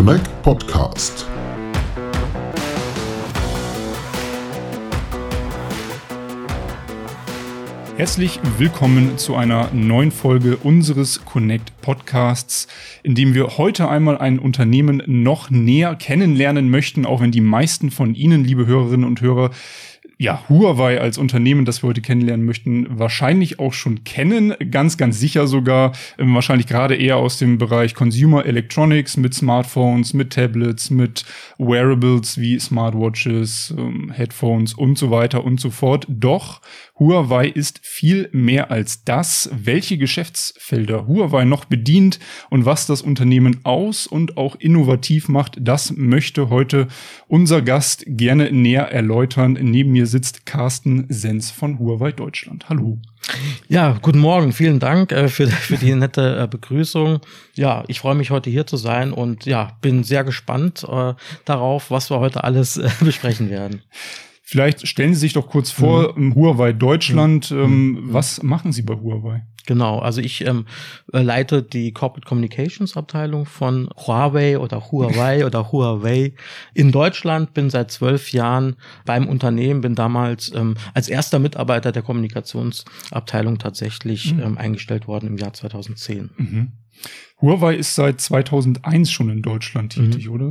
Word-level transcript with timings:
Connect 0.00 0.42
Podcast. 0.42 1.26
Herzlich 7.98 8.40
willkommen 8.56 9.18
zu 9.18 9.36
einer 9.36 9.68
neuen 9.74 10.10
Folge 10.10 10.56
unseres 10.56 11.26
Connect 11.26 11.78
Podcasts, 11.82 12.66
in 13.02 13.14
dem 13.14 13.34
wir 13.34 13.58
heute 13.58 13.90
einmal 13.90 14.16
ein 14.16 14.38
Unternehmen 14.38 15.02
noch 15.04 15.50
näher 15.50 15.96
kennenlernen 15.96 16.70
möchten, 16.70 17.04
auch 17.04 17.20
wenn 17.20 17.30
die 17.30 17.42
meisten 17.42 17.90
von 17.90 18.14
Ihnen, 18.14 18.42
liebe 18.42 18.64
Hörerinnen 18.64 19.04
und 19.04 19.20
Hörer, 19.20 19.50
ja, 20.20 20.44
Huawei 20.50 21.00
als 21.00 21.16
Unternehmen, 21.16 21.64
das 21.64 21.82
wir 21.82 21.88
heute 21.88 22.02
kennenlernen 22.02 22.44
möchten, 22.44 22.86
wahrscheinlich 22.98 23.58
auch 23.58 23.72
schon 23.72 24.04
kennen, 24.04 24.52
ganz, 24.70 24.98
ganz 24.98 25.18
sicher 25.18 25.46
sogar, 25.46 25.92
ähm, 26.18 26.34
wahrscheinlich 26.34 26.66
gerade 26.66 26.94
eher 26.94 27.16
aus 27.16 27.38
dem 27.38 27.56
Bereich 27.56 27.94
Consumer 27.94 28.44
Electronics 28.44 29.16
mit 29.16 29.32
Smartphones, 29.32 30.12
mit 30.12 30.34
Tablets, 30.34 30.90
mit 30.90 31.24
Wearables 31.56 32.36
wie 32.36 32.60
Smartwatches, 32.60 33.74
ähm, 33.78 34.12
Headphones 34.14 34.74
und 34.74 34.98
so 34.98 35.10
weiter 35.10 35.42
und 35.42 35.58
so 35.58 35.70
fort. 35.70 36.04
Doch 36.06 36.60
Huawei 37.00 37.48
ist 37.48 37.80
viel 37.82 38.28
mehr 38.32 38.70
als 38.70 39.04
das. 39.04 39.48
Welche 39.54 39.96
Geschäftsfelder 39.96 41.06
Huawei 41.06 41.46
noch 41.46 41.64
bedient 41.64 42.20
und 42.50 42.66
was 42.66 42.86
das 42.86 43.00
Unternehmen 43.00 43.60
aus 43.62 44.06
und 44.06 44.36
auch 44.36 44.56
innovativ 44.56 45.30
macht, 45.30 45.56
das 45.58 45.96
möchte 45.96 46.50
heute 46.50 46.88
unser 47.26 47.62
Gast 47.62 48.04
gerne 48.06 48.52
näher 48.52 48.92
erläutern. 48.92 49.56
Neben 49.58 49.92
mir 49.92 50.09
sitzt 50.10 50.44
Carsten 50.44 51.06
Sens 51.08 51.50
von 51.50 51.78
Huawei 51.78 52.12
Deutschland. 52.12 52.68
Hallo. 52.68 52.98
Ja, 53.68 53.98
guten 54.02 54.18
Morgen. 54.18 54.52
Vielen 54.52 54.80
Dank 54.80 55.12
äh, 55.12 55.28
für, 55.28 55.46
für 55.46 55.76
die 55.76 55.94
nette 55.94 56.42
äh, 56.42 56.46
Begrüßung. 56.48 57.20
Ja, 57.54 57.84
ich 57.86 58.00
freue 58.00 58.14
mich 58.14 58.30
heute 58.30 58.50
hier 58.50 58.66
zu 58.66 58.76
sein 58.76 59.12
und 59.12 59.46
ja, 59.46 59.76
bin 59.80 60.04
sehr 60.04 60.24
gespannt 60.24 60.84
äh, 60.88 61.14
darauf, 61.44 61.90
was 61.90 62.10
wir 62.10 62.18
heute 62.20 62.44
alles 62.44 62.76
äh, 62.76 62.90
besprechen 63.00 63.50
werden. 63.50 63.82
Vielleicht 64.50 64.88
stellen 64.88 65.14
Sie 65.14 65.20
sich 65.20 65.34
doch 65.34 65.46
kurz 65.46 65.70
vor, 65.70 66.18
mhm. 66.18 66.34
Huawei 66.34 66.72
Deutschland, 66.72 67.52
mhm. 67.52 67.58
ähm, 67.60 67.90
mhm. 67.92 68.12
was 68.12 68.42
machen 68.42 68.72
Sie 68.72 68.82
bei 68.82 68.94
Huawei? 68.94 69.46
Genau, 69.64 70.00
also 70.00 70.20
ich 70.20 70.44
ähm, 70.44 70.66
äh, 71.12 71.22
leite 71.22 71.62
die 71.62 71.92
Corporate 71.92 72.26
Communications 72.26 72.96
Abteilung 72.96 73.46
von 73.46 73.88
Huawei 73.96 74.58
oder 74.58 74.90
Huawei 74.90 75.46
oder 75.46 75.70
Huawei 75.70 76.34
in 76.74 76.90
Deutschland, 76.90 77.54
bin 77.54 77.70
seit 77.70 77.92
zwölf 77.92 78.32
Jahren 78.32 78.74
beim 79.06 79.28
Unternehmen, 79.28 79.82
bin 79.82 79.94
damals 79.94 80.52
ähm, 80.52 80.74
als 80.94 81.08
erster 81.08 81.38
Mitarbeiter 81.38 81.92
der 81.92 82.02
Kommunikationsabteilung 82.02 83.58
tatsächlich 83.58 84.34
mhm. 84.34 84.42
ähm, 84.42 84.58
eingestellt 84.58 85.06
worden 85.06 85.28
im 85.28 85.36
Jahr 85.36 85.52
2010. 85.52 86.30
Mhm. 87.40 87.48
Huawei 87.48 87.74
ist 87.74 87.94
seit 87.94 88.20
2001 88.20 89.10
schon 89.10 89.30
in 89.30 89.42
Deutschland 89.42 89.94
tätig, 89.94 90.26
mhm. 90.26 90.34
oder? 90.34 90.50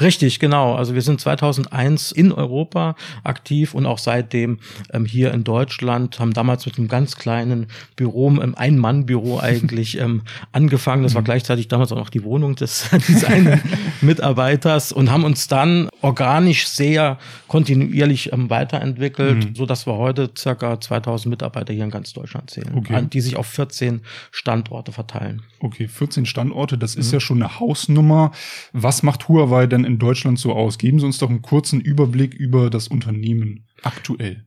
Richtig, 0.00 0.40
genau. 0.40 0.74
Also 0.74 0.94
wir 0.94 1.02
sind 1.02 1.20
2001 1.20 2.12
in 2.12 2.32
Europa 2.32 2.96
aktiv 3.22 3.74
und 3.74 3.86
auch 3.86 3.98
seitdem 3.98 4.58
ähm, 4.92 5.04
hier 5.04 5.32
in 5.32 5.44
Deutschland, 5.44 6.18
haben 6.18 6.32
damals 6.32 6.66
mit 6.66 6.78
einem 6.78 6.88
ganz 6.88 7.16
kleinen 7.16 7.66
Büro, 7.96 8.30
ähm, 8.30 8.54
Ein-Mann-Büro 8.56 9.38
eigentlich 9.42 9.98
ähm, 9.98 10.22
angefangen. 10.52 11.02
Das 11.02 11.14
war 11.14 11.22
mhm. 11.22 11.26
gleichzeitig 11.26 11.68
damals 11.68 11.92
auch 11.92 11.98
noch 11.98 12.10
die 12.10 12.24
Wohnung 12.24 12.56
des, 12.56 12.88
des 13.08 13.24
einen 13.24 13.60
Mitarbeiters 14.00 14.92
und 14.92 15.10
haben 15.10 15.24
uns 15.24 15.48
dann 15.48 15.88
organisch 16.00 16.66
sehr 16.66 17.18
kontinuierlich 17.48 18.32
ähm, 18.32 18.50
weiterentwickelt, 18.50 19.50
mhm. 19.50 19.54
so 19.54 19.66
dass 19.66 19.86
wir 19.86 19.94
heute 19.94 20.30
circa 20.36 20.80
2000 20.80 21.30
Mitarbeiter 21.30 21.72
hier 21.72 21.84
in 21.84 21.90
ganz 21.90 22.12
Deutschland 22.12 22.50
zählen, 22.50 22.72
okay. 22.74 23.06
die 23.12 23.20
sich 23.20 23.36
auf 23.36 23.46
14 23.46 24.02
Standorte 24.30 24.92
verteilen. 24.92 25.42
Okay, 25.60 25.88
14 25.88 26.23
Standorte, 26.26 26.78
das 26.78 26.94
ist 26.94 27.08
mhm. 27.08 27.12
ja 27.14 27.20
schon 27.20 27.42
eine 27.42 27.60
Hausnummer. 27.60 28.32
Was 28.72 29.02
macht 29.02 29.28
Huawei 29.28 29.66
denn 29.66 29.84
in 29.84 29.98
Deutschland 29.98 30.38
so 30.38 30.52
aus? 30.52 30.78
Geben 30.78 30.98
Sie 30.98 31.06
uns 31.06 31.18
doch 31.18 31.30
einen 31.30 31.42
kurzen 31.42 31.80
Überblick 31.80 32.34
über 32.34 32.70
das 32.70 32.88
Unternehmen 32.88 33.66
aktuell. 33.82 34.44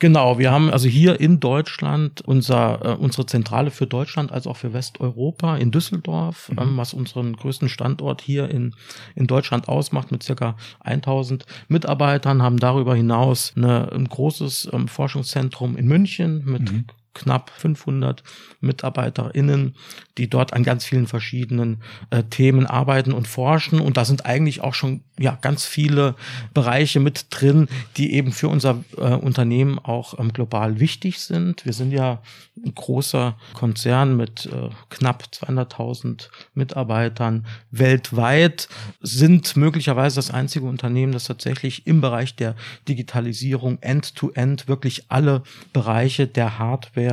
Genau, 0.00 0.38
wir 0.38 0.50
haben 0.50 0.70
also 0.70 0.88
hier 0.88 1.20
in 1.20 1.40
Deutschland 1.40 2.20
unser, 2.20 2.84
äh, 2.84 2.94
unsere 2.96 3.26
Zentrale 3.26 3.70
für 3.70 3.86
Deutschland 3.86 4.32
als 4.32 4.46
auch 4.46 4.56
für 4.56 4.72
Westeuropa 4.72 5.56
in 5.56 5.70
Düsseldorf, 5.70 6.50
mhm. 6.50 6.58
ähm, 6.58 6.76
was 6.76 6.94
unseren 6.94 7.34
größten 7.34 7.68
Standort 7.68 8.20
hier 8.20 8.50
in, 8.50 8.74
in 9.14 9.26
Deutschland 9.26 9.68
ausmacht 9.68 10.10
mit 10.10 10.22
circa 10.22 10.56
1000 10.80 11.46
Mitarbeitern, 11.68 12.42
haben 12.42 12.58
darüber 12.58 12.94
hinaus 12.94 13.52
eine, 13.56 13.92
ein 13.92 14.08
großes 14.08 14.68
ähm, 14.72 14.88
Forschungszentrum 14.88 15.76
in 15.76 15.86
München 15.86 16.44
mit 16.44 16.70
mhm 16.70 16.84
knapp 17.14 17.50
500 17.56 18.22
MitarbeiterInnen, 18.60 19.74
die 20.18 20.28
dort 20.28 20.52
an 20.52 20.64
ganz 20.64 20.84
vielen 20.84 21.06
verschiedenen 21.06 21.82
äh, 22.10 22.24
Themen 22.24 22.66
arbeiten 22.66 23.12
und 23.12 23.28
forschen. 23.28 23.80
Und 23.80 23.96
da 23.96 24.04
sind 24.04 24.26
eigentlich 24.26 24.60
auch 24.62 24.74
schon 24.74 25.02
ja 25.18 25.38
ganz 25.40 25.64
viele 25.64 26.16
Bereiche 26.52 27.00
mit 27.00 27.26
drin, 27.30 27.68
die 27.96 28.14
eben 28.14 28.32
für 28.32 28.48
unser 28.48 28.84
äh, 28.96 29.14
Unternehmen 29.14 29.78
auch 29.78 30.18
ähm, 30.18 30.32
global 30.32 30.80
wichtig 30.80 31.20
sind. 31.20 31.64
Wir 31.64 31.72
sind 31.72 31.92
ja 31.92 32.20
ein 32.56 32.74
großer 32.74 33.36
Konzern 33.52 34.16
mit 34.16 34.46
äh, 34.46 34.70
knapp 34.90 35.24
200.000 35.32 36.28
Mitarbeitern 36.54 37.46
weltweit, 37.70 38.68
sind 39.00 39.56
möglicherweise 39.56 40.16
das 40.16 40.30
einzige 40.30 40.66
Unternehmen, 40.66 41.12
das 41.12 41.24
tatsächlich 41.24 41.86
im 41.86 42.00
Bereich 42.00 42.34
der 42.34 42.56
Digitalisierung 42.88 43.78
end-to-end 43.80 44.62
-End 44.62 44.68
wirklich 44.68 45.04
alle 45.08 45.42
Bereiche 45.72 46.26
der 46.26 46.58
Hardware 46.58 47.03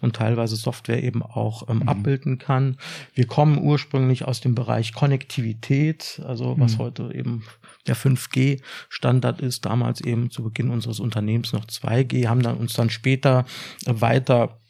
und 0.00 0.16
teilweise 0.16 0.56
Software 0.56 1.02
eben 1.02 1.22
auch 1.22 1.68
ähm, 1.68 1.78
mhm. 1.78 1.88
abbilden 1.88 2.38
kann. 2.38 2.76
Wir 3.14 3.26
kommen 3.26 3.58
ursprünglich 3.58 4.24
aus 4.24 4.40
dem 4.40 4.54
Bereich 4.54 4.92
Konnektivität, 4.92 6.20
also 6.26 6.58
was 6.58 6.74
mhm. 6.74 6.78
heute 6.78 7.10
eben 7.14 7.44
der 7.86 7.96
5G-Standard 7.96 9.40
ist, 9.40 9.64
damals 9.64 10.00
eben 10.00 10.30
zu 10.30 10.42
Beginn 10.44 10.70
unseres 10.70 11.00
Unternehmens 11.00 11.52
noch 11.52 11.64
2G, 11.64 12.28
haben 12.28 12.42
dann 12.42 12.56
uns 12.56 12.74
dann 12.74 12.90
später 12.90 13.44
weiter 13.86 14.60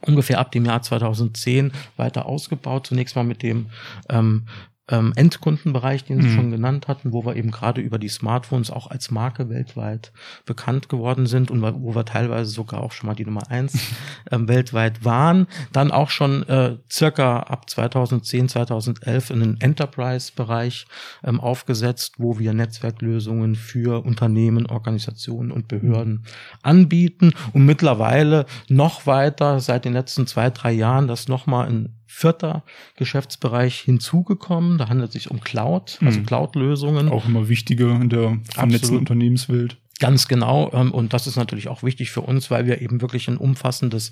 ungefähr 0.00 0.38
ab 0.38 0.52
dem 0.52 0.64
Jahr 0.64 0.82
2010 0.82 1.72
weiter 1.96 2.26
ausgebaut. 2.26 2.86
Zunächst 2.86 3.16
mal 3.16 3.24
mit 3.24 3.42
dem 3.42 3.66
ähm, 4.08 4.46
ähm, 4.88 5.12
Endkundenbereich, 5.16 6.04
den 6.04 6.22
Sie 6.22 6.28
mhm. 6.28 6.34
schon 6.34 6.50
genannt 6.52 6.86
hatten, 6.86 7.12
wo 7.12 7.24
wir 7.24 7.36
eben 7.36 7.50
gerade 7.50 7.80
über 7.80 7.98
die 7.98 8.08
Smartphones 8.08 8.70
auch 8.70 8.86
als 8.88 9.10
Marke 9.10 9.48
weltweit 9.48 10.12
bekannt 10.44 10.88
geworden 10.88 11.26
sind 11.26 11.50
und 11.50 11.62
wo 11.62 11.94
wir 11.94 12.04
teilweise 12.04 12.50
sogar 12.50 12.82
auch 12.82 12.92
schon 12.92 13.08
mal 13.08 13.14
die 13.14 13.24
Nummer 13.24 13.50
eins 13.50 13.78
ähm, 14.30 14.48
weltweit 14.48 15.04
waren. 15.04 15.48
Dann 15.72 15.90
auch 15.90 16.10
schon 16.10 16.44
äh, 16.44 16.76
circa 16.90 17.40
ab 17.40 17.68
2010, 17.68 18.48
2011 18.48 19.30
in 19.30 19.40
den 19.40 19.60
Enterprise-Bereich 19.60 20.86
ähm, 21.24 21.40
aufgesetzt, 21.40 22.14
wo 22.18 22.38
wir 22.38 22.52
Netzwerklösungen 22.52 23.56
für 23.56 24.04
Unternehmen, 24.04 24.66
Organisationen 24.66 25.50
und 25.50 25.66
Behörden 25.66 26.12
mhm. 26.12 26.24
anbieten 26.62 27.32
und 27.52 27.66
mittlerweile 27.66 28.46
noch 28.68 29.06
weiter 29.06 29.58
seit 29.58 29.84
den 29.84 29.94
letzten 29.94 30.28
zwei, 30.28 30.50
drei 30.50 30.72
Jahren 30.72 31.08
das 31.08 31.26
nochmal 31.26 31.68
in 31.68 31.96
vierter 32.06 32.62
Geschäftsbereich 32.96 33.80
hinzugekommen. 33.80 34.78
Da 34.78 34.88
handelt 34.88 35.08
es 35.08 35.14
sich 35.14 35.30
um 35.30 35.40
Cloud, 35.40 35.98
also 36.02 36.20
mhm. 36.20 36.26
Cloud-Lösungen. 36.26 37.08
Auch 37.08 37.26
immer 37.26 37.48
wichtiger 37.48 37.96
in 37.96 38.08
der 38.08 38.38
vernetzten 38.54 38.96
Unternehmenswelt. 38.96 39.76
Ganz 39.98 40.28
genau. 40.28 40.70
Ähm, 40.74 40.92
und 40.92 41.14
das 41.14 41.26
ist 41.26 41.36
natürlich 41.36 41.68
auch 41.68 41.82
wichtig 41.82 42.10
für 42.10 42.20
uns, 42.20 42.50
weil 42.50 42.66
wir 42.66 42.82
eben 42.82 43.00
wirklich 43.00 43.28
ein 43.28 43.38
umfassendes, 43.38 44.10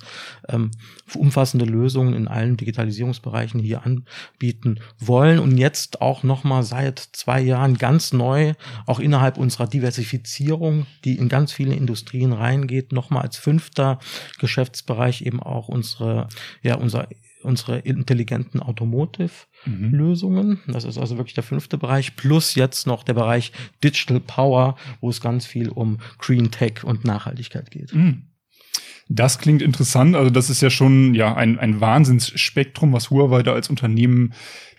ähm, 0.49 0.71
umfassende 1.15 1.67
Lösungen 1.67 2.15
in 2.15 2.27
allen 2.27 2.57
Digitalisierungsbereichen 2.57 3.61
hier 3.61 3.83
anbieten 3.85 4.81
wollen. 4.99 5.39
Und 5.39 5.59
jetzt 5.59 6.01
auch 6.01 6.23
nochmal 6.23 6.63
seit 6.63 6.99
zwei 6.99 7.41
Jahren 7.41 7.77
ganz 7.77 8.15
neu, 8.15 8.55
auch 8.87 8.99
innerhalb 8.99 9.37
unserer 9.37 9.67
Diversifizierung, 9.67 10.87
die 11.05 11.19
in 11.19 11.29
ganz 11.29 11.53
viele 11.53 11.75
Industrien 11.75 12.33
reingeht, 12.33 12.93
nochmal 12.93 13.23
als 13.23 13.37
fünfter 13.37 13.99
Geschäftsbereich 14.39 15.23
eben 15.23 15.43
auch 15.43 15.69
unsere, 15.69 16.29
ja, 16.63 16.77
unser 16.77 17.09
unsere 17.45 17.79
intelligenten 17.79 18.61
Automotive-Lösungen. 18.61 20.61
Mhm. 20.67 20.73
Das 20.73 20.85
ist 20.85 20.99
also 20.99 21.17
wirklich 21.17 21.35
der 21.35 21.45
fünfte 21.45 21.79
Bereich. 21.79 22.17
Plus 22.17 22.55
jetzt 22.55 22.87
noch 22.87 23.03
der 23.03 23.15
Bereich 23.15 23.53
Digital 23.83 24.21
Power, 24.21 24.77
wo 25.01 25.11
es 25.11 25.21
ganz 25.21 25.47
viel 25.47 25.69
um 25.69 25.99
Green 26.19 26.51
Tech 26.51 26.85
und 26.85 27.05
Nachhaltigkeit 27.05 27.71
geht. 27.71 27.95
Mhm. 27.95 28.23
Das 29.09 29.39
klingt 29.39 29.61
interessant. 29.61 30.17
Also 30.17 30.31
das 30.31 30.49
ist 30.49 30.63
ja 30.63 30.71
schon 30.71 31.15
ja 31.15 31.35
ein, 31.35 31.59
ein 31.59 31.81
Wahnsinnsspektrum, 31.81 32.93
was 32.93 33.11
Huawei 33.11 33.43
da 33.43 33.53
als 33.53 33.69
Unternehmen, 33.69 34.33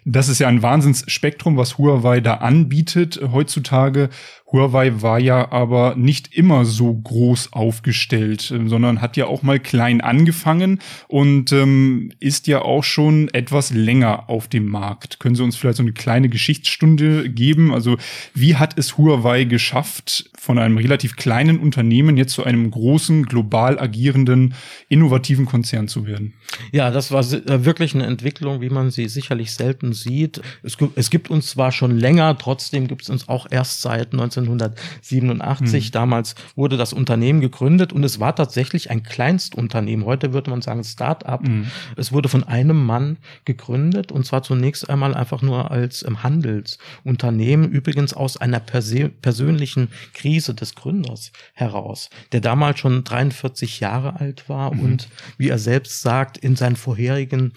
das 0.06 0.30
ist 0.30 0.38
ja 0.38 0.48
ein 0.48 0.62
Wahnsinnsspektrum, 0.62 1.57
was 1.57 1.80
Huawei 1.80 2.22
da 2.22 2.36
anbietet 2.36 3.19
heutzutage. 3.31 4.10
Huawei 4.52 5.02
war 5.02 5.19
ja 5.19 5.52
aber 5.52 5.96
nicht 5.96 6.36
immer 6.36 6.63
so 6.63 6.94
groß 6.94 7.54
aufgestellt, 7.54 8.52
äh, 8.52 8.68
sondern 8.68 9.02
hat 9.02 9.18
ja 9.18 9.25
auch 9.25 9.42
mal 9.42 9.60
klein 9.60 10.02
angefangen 10.02 10.80
und 11.07 11.52
ähm, 11.52 12.12
ist 12.19 12.46
ja 12.46 12.62
auch 12.62 12.84
schon 12.84 13.30
etwas 13.34 13.74
länger 13.74 14.30
auf 14.30 14.48
dem 14.48 14.68
Markt. 14.68 15.19
Können 15.19 15.34
Sie 15.34 15.44
uns 15.44 15.56
vielleicht 15.56 15.78
so 15.78 15.84
eine 15.84 15.94
kleine 15.94 16.30
Geschichtsstunde 16.30 17.28
geben? 17.30 17.74
Also 17.74 17.98
wie 18.36 18.56
hat 18.56 18.78
es 18.78 19.00
Huawei 19.00 19.46
geschafft, 19.46 20.30
von 20.45 20.59
einem 20.59 20.77
relativ 20.77 21.15
kleinen 21.15 21.57
Unternehmen 21.57 22.18
jetzt 22.18 22.33
zu 22.33 22.44
einem 22.44 22.69
großen, 22.69 23.25
global 23.25 23.80
agierenden, 23.80 24.53
innovativen 24.89 25.47
Konzern 25.47 25.88
zu 25.88 26.06
werden? 26.06 26.36
Ja, 26.71 26.92
das 26.92 27.12
war 27.12 27.21
äh, 27.21 27.65
wirklich 27.65 27.95
eine 27.95 28.06
Entwicklung, 28.06 28.62
wie 28.62 28.69
man 28.69 28.92
sie 28.92 29.07
sicherlich 29.07 29.53
selten 29.53 29.94
sieht. 29.94 30.42
Es, 30.62 30.77
es 30.95 31.09
gibt 31.09 31.31
uns 31.31 31.47
zwar 31.47 31.71
schon 31.71 31.97
länger, 31.97 32.38
trotzdem 32.38 32.88
gibt 32.88 33.01
es 33.01 33.09
uns 33.09 33.27
auch 33.27 33.47
erst 33.50 33.81
seit 33.81 34.13
1987. 34.13 35.88
Mhm. 35.88 35.92
Damals 35.92 36.36
wurde 36.56 36.77
das 36.77 36.94
Unternehmen 36.94 37.42
gegründet 37.42 37.92
und 37.92 38.03
es 38.03 38.19
war 38.19 38.36
tatsächlich 38.36 38.92
ein 38.92 39.01
Kleinstunternehmen. 39.01 40.06
Heute 40.06 40.31
würde 40.31 40.51
man 40.51 40.62
sagen 40.62 40.83
Start-up. 40.83 41.47
Mhm. 41.47 41.71
Es 41.97 42.12
wurde 42.12 42.30
von 42.30 42.44
einem 42.44 42.86
Mann 42.86 43.18
gegründet 43.45 44.12
und 44.12 44.27
zwar 44.27 44.44
zunächst 44.44 44.92
einmal 44.92 45.15
einfach 45.15 45.42
nur 45.42 45.71
als 45.71 46.06
ähm, 46.07 46.21
Handelsunternehmen, 46.21 47.71
übrigens 47.71 48.13
aus 48.13 48.38
einer 48.38 48.59
persö 48.59 49.09
persönlichen 49.09 49.88
Krise 50.13 50.35
des 50.54 50.76
Gründers 50.76 51.32
heraus, 51.54 52.10
der 52.32 52.42
damals 52.42 52.80
schon 52.80 53.04
43 53.04 53.80
Jahre 53.80 54.20
alt 54.20 54.50
war 54.50 54.74
mhm. 54.74 54.80
und 54.82 55.10
wie 55.38 55.50
er 55.50 55.60
selbst 55.60 56.02
sagt, 56.02 56.38
in 56.38 56.56
seinen 56.56 56.76
vorherigen 56.76 57.54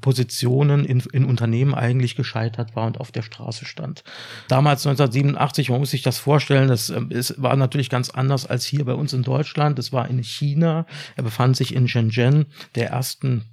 Positionen 0.00 0.84
in, 0.84 1.00
in 1.12 1.24
Unternehmen 1.24 1.74
eigentlich 1.74 2.16
gescheitert 2.16 2.76
war 2.76 2.86
und 2.86 3.00
auf 3.00 3.12
der 3.12 3.22
Straße 3.22 3.64
stand. 3.64 4.04
Damals 4.48 4.86
1987, 4.86 5.70
man 5.70 5.80
muss 5.80 5.90
sich 5.90 6.02
das 6.02 6.18
vorstellen, 6.18 6.68
das 6.68 6.90
ähm, 6.90 7.10
ist, 7.10 7.40
war 7.42 7.56
natürlich 7.56 7.90
ganz 7.90 8.10
anders 8.10 8.46
als 8.46 8.64
hier 8.64 8.84
bei 8.84 8.94
uns 8.94 9.12
in 9.12 9.22
Deutschland. 9.22 9.78
Es 9.78 9.92
war 9.92 10.08
in 10.08 10.22
China. 10.22 10.86
Er 11.16 11.22
befand 11.22 11.56
sich 11.56 11.74
in 11.74 11.88
Shenzhen, 11.88 12.46
der 12.74 12.90
ersten 12.90 13.44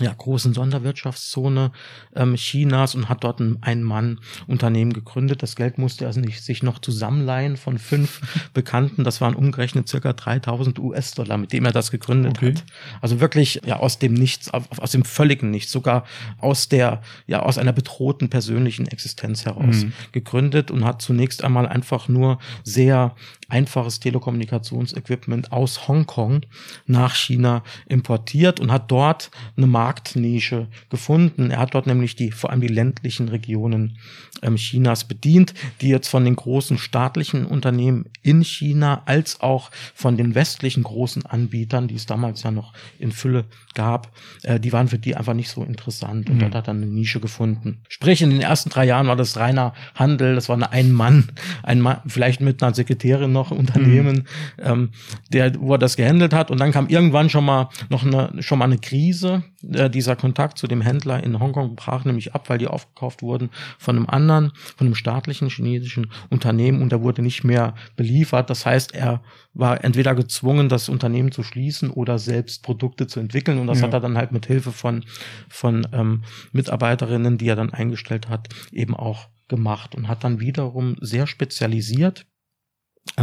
ja, 0.00 0.12
großen 0.12 0.52
Sonderwirtschaftszone 0.52 1.72
ähm, 2.14 2.34
Chinas 2.34 2.94
und 2.94 3.08
hat 3.08 3.24
dort 3.24 3.40
ein 3.40 3.58
Ein-Mann-Unternehmen 3.62 4.92
gegründet. 4.92 5.42
Das 5.42 5.56
Geld 5.56 5.78
musste 5.78 6.04
er 6.04 6.08
also 6.08 6.20
nicht, 6.20 6.42
sich 6.42 6.62
noch 6.62 6.78
zusammenleihen 6.80 7.56
von 7.56 7.78
fünf 7.78 8.20
Bekannten. 8.54 9.04
Das 9.04 9.20
waren 9.20 9.34
umgerechnet 9.34 9.88
circa 9.88 10.12
3000 10.12 10.78
US-Dollar, 10.78 11.38
mit 11.38 11.52
dem 11.52 11.64
er 11.64 11.72
das 11.72 11.90
gegründet 11.90 12.38
okay. 12.38 12.54
hat. 12.54 12.64
Also 13.00 13.20
wirklich 13.20 13.62
ja 13.64 13.78
aus 13.78 13.98
dem 13.98 14.14
Nichts, 14.14 14.50
aus 14.50 14.90
dem 14.90 15.04
völligen 15.04 15.50
Nichts, 15.50 15.72
sogar 15.72 16.04
aus 16.38 16.68
der 16.68 17.00
ja 17.26 17.40
aus 17.40 17.56
einer 17.56 17.72
bedrohten 17.72 18.28
persönlichen 18.28 18.86
Existenz 18.86 19.46
heraus 19.46 19.84
mhm. 19.84 19.92
gegründet 20.12 20.70
und 20.70 20.84
hat 20.84 21.00
zunächst 21.00 21.42
einmal 21.42 21.66
einfach 21.66 22.08
nur 22.08 22.38
sehr 22.64 23.14
einfaches 23.48 24.00
Telekommunikationsequipment 24.00 25.52
aus 25.52 25.88
Hongkong 25.88 26.42
nach 26.86 27.14
China 27.14 27.62
importiert 27.88 28.60
und 28.60 28.72
hat 28.72 28.90
dort 28.90 29.30
eine 29.56 29.66
Marktnische 29.66 30.68
gefunden. 30.90 31.50
Er 31.50 31.58
hat 31.58 31.74
dort 31.74 31.86
nämlich 31.86 32.16
die, 32.16 32.32
vor 32.32 32.50
allem 32.50 32.60
die 32.60 32.68
ländlichen 32.68 33.28
Regionen 33.28 33.98
ähm, 34.42 34.56
Chinas 34.56 35.04
bedient, 35.04 35.54
die 35.80 35.88
jetzt 35.88 36.08
von 36.08 36.24
den 36.24 36.36
großen 36.36 36.78
staatlichen 36.78 37.46
Unternehmen 37.46 38.06
in 38.22 38.42
China 38.42 39.02
als 39.06 39.40
auch 39.40 39.70
von 39.94 40.16
den 40.16 40.34
westlichen 40.34 40.82
großen 40.82 41.24
Anbietern, 41.26 41.88
die 41.88 41.94
es 41.94 42.06
damals 42.06 42.42
ja 42.42 42.50
noch 42.50 42.72
in 42.98 43.12
Fülle 43.12 43.44
gab, 43.74 44.10
äh, 44.42 44.58
die 44.58 44.72
waren 44.72 44.88
für 44.88 44.98
die 44.98 45.16
einfach 45.16 45.34
nicht 45.34 45.50
so 45.50 45.62
interessant. 45.62 46.28
Und 46.28 46.36
mhm. 46.36 46.40
dort 46.40 46.54
hat 46.54 46.68
er 46.68 46.74
eine 46.74 46.86
Nische 46.86 47.20
gefunden. 47.20 47.78
Sprich, 47.88 48.22
in 48.22 48.30
den 48.30 48.40
ersten 48.40 48.70
drei 48.70 48.84
Jahren 48.84 49.06
war 49.06 49.16
das 49.16 49.36
reiner 49.36 49.74
Handel, 49.94 50.34
das 50.34 50.48
war 50.48 50.56
eine 50.56 50.72
Ein-Mann, 50.72 51.28
ein 51.62 51.80
Mann, 51.80 52.00
vielleicht 52.06 52.40
mit 52.40 52.62
einer 52.62 52.74
Sekretärin 52.74 53.32
noch 53.36 53.50
Unternehmen, 53.50 54.26
mhm. 54.56 54.64
ähm, 54.64 54.90
der, 55.32 55.60
wo 55.60 55.74
er 55.74 55.78
das 55.78 55.96
gehandelt 55.96 56.32
hat. 56.32 56.50
Und 56.50 56.58
dann 56.58 56.72
kam 56.72 56.88
irgendwann 56.88 57.30
schon 57.30 57.44
mal 57.44 57.68
noch 57.88 58.04
eine, 58.04 58.42
schon 58.42 58.58
mal 58.58 58.64
eine 58.64 58.78
Krise. 58.78 59.44
Äh, 59.72 59.90
dieser 59.90 60.16
Kontakt 60.16 60.58
zu 60.58 60.66
dem 60.66 60.80
Händler 60.80 61.22
in 61.22 61.38
Hongkong 61.38 61.76
brach 61.76 62.04
nämlich 62.04 62.34
ab, 62.34 62.48
weil 62.48 62.58
die 62.58 62.68
aufgekauft 62.68 63.22
wurden 63.22 63.50
von 63.78 63.96
einem 63.96 64.06
anderen, 64.06 64.52
von 64.76 64.86
einem 64.86 64.94
staatlichen 64.94 65.48
chinesischen 65.48 66.10
Unternehmen 66.30 66.82
und 66.82 66.92
er 66.92 67.02
wurde 67.02 67.22
nicht 67.22 67.44
mehr 67.44 67.74
beliefert. 67.96 68.50
Das 68.50 68.66
heißt, 68.66 68.94
er 68.94 69.22
war 69.54 69.84
entweder 69.84 70.14
gezwungen, 70.14 70.68
das 70.68 70.88
Unternehmen 70.88 71.32
zu 71.32 71.42
schließen 71.42 71.90
oder 71.90 72.18
selbst 72.18 72.62
Produkte 72.62 73.06
zu 73.06 73.20
entwickeln. 73.20 73.58
Und 73.58 73.66
das 73.66 73.80
ja. 73.80 73.86
hat 73.86 73.94
er 73.94 74.00
dann 74.00 74.16
halt 74.16 74.32
mit 74.32 74.46
Hilfe 74.46 74.72
von, 74.72 75.04
von 75.48 75.86
ähm, 75.92 76.22
Mitarbeiterinnen, 76.52 77.38
die 77.38 77.48
er 77.48 77.56
dann 77.56 77.72
eingestellt 77.72 78.28
hat, 78.28 78.48
eben 78.72 78.94
auch 78.94 79.28
gemacht 79.48 79.94
und 79.94 80.08
hat 80.08 80.24
dann 80.24 80.40
wiederum 80.40 80.96
sehr 81.00 81.26
spezialisiert 81.26 82.26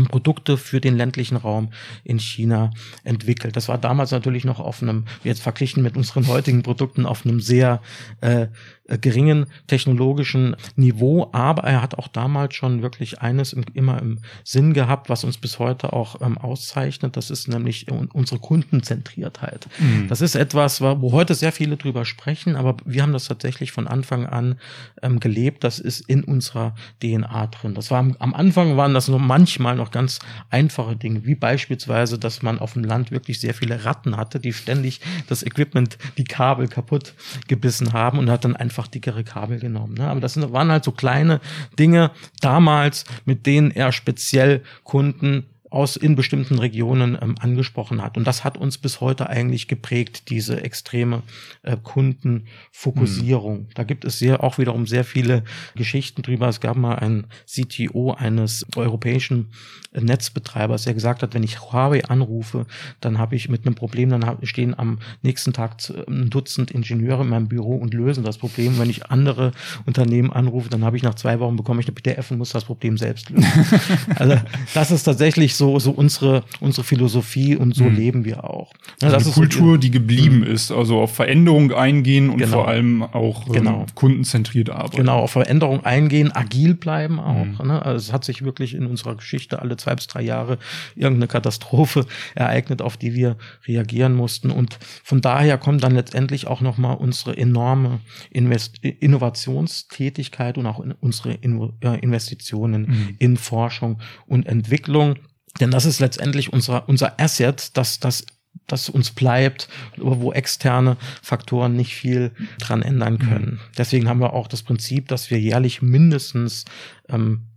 Produkte 0.10 0.58
für 0.58 0.82
den 0.82 0.98
ländlichen 0.98 1.38
Raum 1.38 1.70
in 2.04 2.20
China 2.20 2.72
entwickelt. 3.04 3.56
Das 3.56 3.68
war 3.68 3.78
damals 3.78 4.12
natürlich 4.12 4.44
noch 4.44 4.60
auf 4.60 4.82
einem, 4.82 5.06
jetzt 5.24 5.42
verglichen 5.42 5.84
mit 5.84 5.96
unseren 5.96 6.28
heutigen 6.28 6.64
Produkten, 6.64 7.06
auf 7.06 7.26
einem 7.26 7.40
sehr 7.40 7.82
äh, 8.22 8.48
geringen 8.88 9.46
technologischen 9.68 10.58
Niveau, 10.76 11.30
aber 11.32 11.64
er 11.64 11.82
hat 11.82 11.98
auch 11.98 12.10
damals 12.10 12.56
schon 12.56 12.82
wirklich 12.82 13.22
eines 13.22 13.54
im, 13.54 13.64
immer 13.74 14.02
im 14.02 14.20
Sinn 14.44 14.74
gehabt, 14.74 15.10
was 15.10 15.24
uns 15.24 15.38
bis 15.38 15.58
heute 15.58 15.94
auch 15.94 16.20
ähm, 16.22 16.38
auszeichnet. 16.38 17.16
Das 17.16 17.30
ist 17.30 17.48
nämlich 17.48 17.88
unsere 17.90 18.40
Kundenzentriertheit. 18.40 19.68
Mhm. 19.80 20.10
Das 20.10 20.20
ist 20.20 20.36
etwas, 20.36 20.82
wo 20.82 21.14
heute 21.14 21.34
sehr 21.34 21.54
viele 21.54 21.78
drüber 21.78 22.04
sprechen, 22.04 22.58
aber 22.58 22.76
wir 22.84 23.04
haben 23.04 23.14
das 23.14 23.26
tatsächlich 23.26 23.72
von 23.72 23.88
Anfang 23.88 24.26
an 24.26 24.60
ähm, 25.02 25.22
gelebt. 25.22 25.64
Das 25.64 25.80
ist 25.80 26.02
in 26.10 26.26
unserer 26.26 26.76
DNA 27.02 27.48
drin. 27.48 27.76
Das 27.76 27.90
war 27.90 28.00
am, 28.00 28.18
am 28.20 28.34
Anfang 28.34 28.76
waren 28.76 28.94
das 28.94 29.08
nur 29.08 29.20
manchmal 29.20 29.78
noch 29.78 29.92
ganz 29.92 30.20
einfache 30.50 30.98
Dinge, 30.98 31.26
wie 31.26 31.36
beispielsweise, 31.36 32.20
dass 32.20 32.42
man 32.42 32.60
auf 32.60 32.74
dem 32.74 32.84
Land 32.84 33.12
wirklich 33.12 33.40
sehr 33.40 33.54
viele 33.54 33.86
Ratten 33.86 34.18
hatte, 34.18 34.42
die 34.42 34.52
ständig 34.52 35.00
das 35.28 35.42
Equipment, 35.44 35.98
die 36.18 36.26
Kabel 36.26 36.68
kaputt 36.68 37.14
gebissen 37.48 37.94
haben 37.94 38.20
und 38.20 38.30
hat 38.30 38.44
dann 38.44 38.58
einfach 38.58 38.73
einfach 38.74 38.88
dickere 38.88 39.24
Kabel 39.24 39.60
genommen. 39.60 39.94
Ne? 39.94 40.08
Aber 40.08 40.20
das 40.20 40.40
waren 40.52 40.72
halt 40.72 40.84
so 40.84 40.92
kleine 40.92 41.40
Dinge 41.78 42.10
damals, 42.42 43.06
mit 43.26 43.46
denen 43.46 43.70
er 43.70 43.92
speziell 43.92 44.64
Kunden 44.84 45.46
aus 45.74 45.96
in 45.96 46.16
bestimmten 46.16 46.60
Regionen 46.60 47.18
ähm, 47.20 47.36
angesprochen 47.40 48.04
hat. 48.04 48.16
Und 48.16 48.28
das 48.28 48.44
hat 48.44 48.58
uns 48.58 48.78
bis 48.78 49.02
heute 49.02 49.28
eigentlich 49.28 49.68
geprägt, 49.68 50.30
diese 50.30 50.64
extreme 50.64 51.24
äh, 51.64 51.78
Kundenfokussierung. 51.82 53.62
Mhm. 53.62 53.68
Da 53.74 53.84
gibt 53.84 54.06
es 54.06 54.20
sehr, 54.20 54.44
auch 54.44 54.60
wiederum 54.60 54.86
sehr 54.86 55.04
viele 55.04 55.44
Geschichten 55.76 56.22
drüber. 56.22 56.48
Es 56.48 56.60
gab 56.60 56.78
mal 56.78 56.96
einen 56.96 57.26
CTO 57.48 58.12
eines 58.12 58.68
europäischen 58.76 59.50
äh, 59.94 60.02
Netzbetreibers, 60.02 60.84
der 60.84 60.94
gesagt 60.94 61.24
hat, 61.24 61.34
wenn 61.34 61.42
ich 61.42 61.60
Huawei 61.60 62.06
anrufe, 62.06 62.68
dann 63.02 63.18
habe 63.18 63.36
ich 63.36 63.50
mit 63.50 63.66
einem 63.66 63.74
Problem, 63.74 64.12
dann 64.12 64.28
hab, 64.28 64.46
stehen 64.48 64.78
am 64.78 65.00
nächsten 65.24 65.54
Tag 65.54 65.78
ein 66.08 66.30
Dutzend 66.30 66.70
Ingenieure 66.70 67.24
in 67.24 67.30
meinem 67.30 67.48
Büro 67.48 67.78
und 67.78 67.96
lösen 67.96 68.24
das 68.24 68.38
Problem. 68.38 68.78
Wenn 68.78 68.92
ich 68.92 69.08
andere 69.08 69.52
Unternehmen 69.88 70.32
anrufe, 70.32 70.70
dann 70.70 70.86
habe 70.86 70.98
ich 70.98 71.04
nach 71.04 71.16
zwei 71.16 71.40
Wochen 71.40 71.56
bekomme 71.56 71.82
ich 71.82 71.88
eine 71.88 71.96
PDF 71.96 72.30
und 72.30 72.38
muss 72.38 72.52
das 72.52 72.66
Problem 72.66 72.96
selbst 73.00 73.32
lösen. 73.32 73.48
also 74.18 74.38
das 74.76 74.92
ist 74.92 75.04
tatsächlich 75.04 75.56
so 75.56 75.63
so, 75.64 75.80
so 75.80 75.92
unsere, 75.92 76.44
unsere 76.60 76.84
Philosophie 76.84 77.56
und 77.56 77.74
so 77.74 77.86
mhm. 77.86 77.96
leben 77.96 78.26
wir 78.26 78.44
auch. 78.44 78.74
Also 79.02 79.16
das 79.16 79.28
ist 79.28 79.36
Kultur, 79.36 79.74
so, 79.74 79.78
die 79.78 79.92
geblieben 79.92 80.40
mhm. 80.40 80.48
ist, 80.48 80.72
also 80.72 81.00
auf 81.00 81.16
Veränderung 81.16 81.72
eingehen 81.72 82.30
und 82.30 82.40
genau. 82.40 82.52
vor 82.52 82.68
allem 82.68 83.02
auch 83.02 83.48
ähm, 83.48 83.54
genau. 83.54 83.86
kundenzentriert 83.96 84.70
arbeiten. 84.70 84.98
Genau, 84.98 85.20
auf 85.20 85.32
Veränderung 85.32 85.86
eingehen, 85.86 86.36
agil 86.36 86.74
bleiben 86.74 87.20
auch. 87.20 87.46
Mhm. 87.46 87.68
Ne? 87.68 87.82
Also 87.82 88.08
es 88.08 88.14
hat 88.14 88.26
sich 88.26 88.44
wirklich 88.44 88.74
in 88.74 88.86
unserer 88.86 89.16
Geschichte 89.16 89.62
alle 89.62 89.78
zwei 89.78 89.96
bis 89.96 90.08
drei 90.08 90.22
Jahre 90.22 90.58
irgendeine 90.96 91.28
Katastrophe 91.28 92.06
ereignet, 92.36 92.82
auf 92.82 92.98
die 92.98 93.14
wir 93.14 93.38
reagieren 93.66 94.16
mussten. 94.16 94.52
Und 94.52 94.78
von 95.04 95.22
daher 95.22 95.58
kommt 95.58 95.82
dann 95.82 95.96
letztendlich 95.96 96.48
auch 96.48 96.60
nochmal 96.60 96.98
unsere 96.98 97.38
enorme 97.38 98.02
Invest 98.32 98.84
Innovationstätigkeit 98.84 100.58
und 100.58 100.66
auch 100.66 100.82
in 100.82 100.92
unsere 100.92 101.34
Investitionen 101.36 102.82
mhm. 102.82 103.16
in 103.20 103.38
Forschung 103.38 104.00
und 104.28 104.46
Entwicklung. 104.46 105.16
Denn 105.60 105.72
das 105.72 105.86
ist 105.86 106.00
letztendlich 106.00 106.52
unser, 106.52 106.88
unser 106.90 107.20
Asset, 107.20 107.78
dass 107.78 108.00
das 108.00 108.26
das 108.68 108.88
uns 108.88 109.12
bleibt, 109.12 109.68
wo 109.98 110.32
externe 110.32 110.98
Faktoren 111.22 111.76
nicht 111.76 111.96
viel 111.96 112.32
dran 112.60 112.82
ändern 112.82 113.20
können. 113.20 113.54
Mhm. 113.54 113.60
Deswegen 113.78 114.08
haben 114.08 114.22
wir 114.22 114.34
auch 114.34 114.48
das 114.48 114.64
Prinzip, 114.64 115.08
dass 115.08 115.30
wir 115.30 115.40
jährlich 115.40 115.82
mindestens 115.82 116.66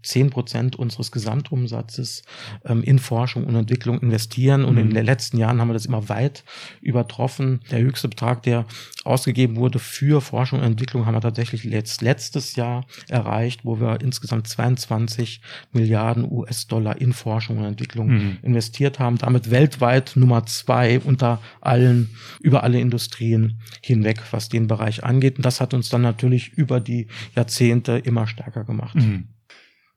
zehn 0.07 0.31
Prozent 0.31 0.77
unseres 0.77 1.11
Gesamtumsatzes 1.11 2.23
ähm, 2.65 2.83
in 2.83 2.99
Forschung 2.99 3.45
und 3.45 3.57
Entwicklung 3.57 4.01
investieren. 4.01 4.65
Und 4.65 4.75
mhm. 4.75 4.81
in 4.81 4.95
den 4.95 5.05
letzten 5.05 5.37
Jahren 5.37 5.61
haben 5.61 5.69
wir 5.69 5.75
das 5.75 5.87
immer 5.87 6.09
weit 6.09 6.45
übertroffen. 6.81 7.61
Der 7.71 7.81
höchste 7.81 8.09
Betrag, 8.09 8.43
der 8.45 8.67
ausgegeben 9.05 9.57
wurde 9.57 9.79
für 9.79 10.21
Forschung 10.21 10.61
und 10.61 10.65
Entwicklung, 10.65 11.07
haben 11.07 11.15
wir 11.15 11.21
tatsächlich 11.21 11.65
letzt, 11.65 12.03
letztes 12.03 12.57
Jahr 12.57 12.87
erreicht, 13.09 13.65
wo 13.65 13.81
wir 13.81 14.01
insgesamt 14.01 14.47
22 14.47 15.41
Milliarden 15.73 16.31
US-Dollar 16.31 17.01
in 17.01 17.13
Forschung 17.13 17.59
und 17.59 17.65
Entwicklung 17.65 18.09
mhm. 18.09 18.39
investiert 18.43 18.99
haben. 18.99 19.19
Damit 19.19 19.51
weltweit 19.51 20.13
Nummer 20.15 20.47
zwei 20.47 21.01
unter 21.01 21.41
allen, 21.61 22.11
über 22.41 22.63
alle 22.63 22.81
Industrien 22.81 23.61
hinweg, 23.83 24.23
was 24.31 24.49
den 24.49 24.69
Bereich 24.69 25.03
angeht. 25.03 25.37
Und 25.37 25.45
das 25.45 25.61
hat 25.61 25.75
uns 25.75 25.89
dann 25.89 26.03
natürlich 26.03 26.53
über 26.53 26.81
die 26.81 27.09
Jahrzehnte 27.35 27.99
immer 27.99 28.27
stärker 28.27 28.65
gemacht. 28.65 28.95
Mhm. 28.95 29.29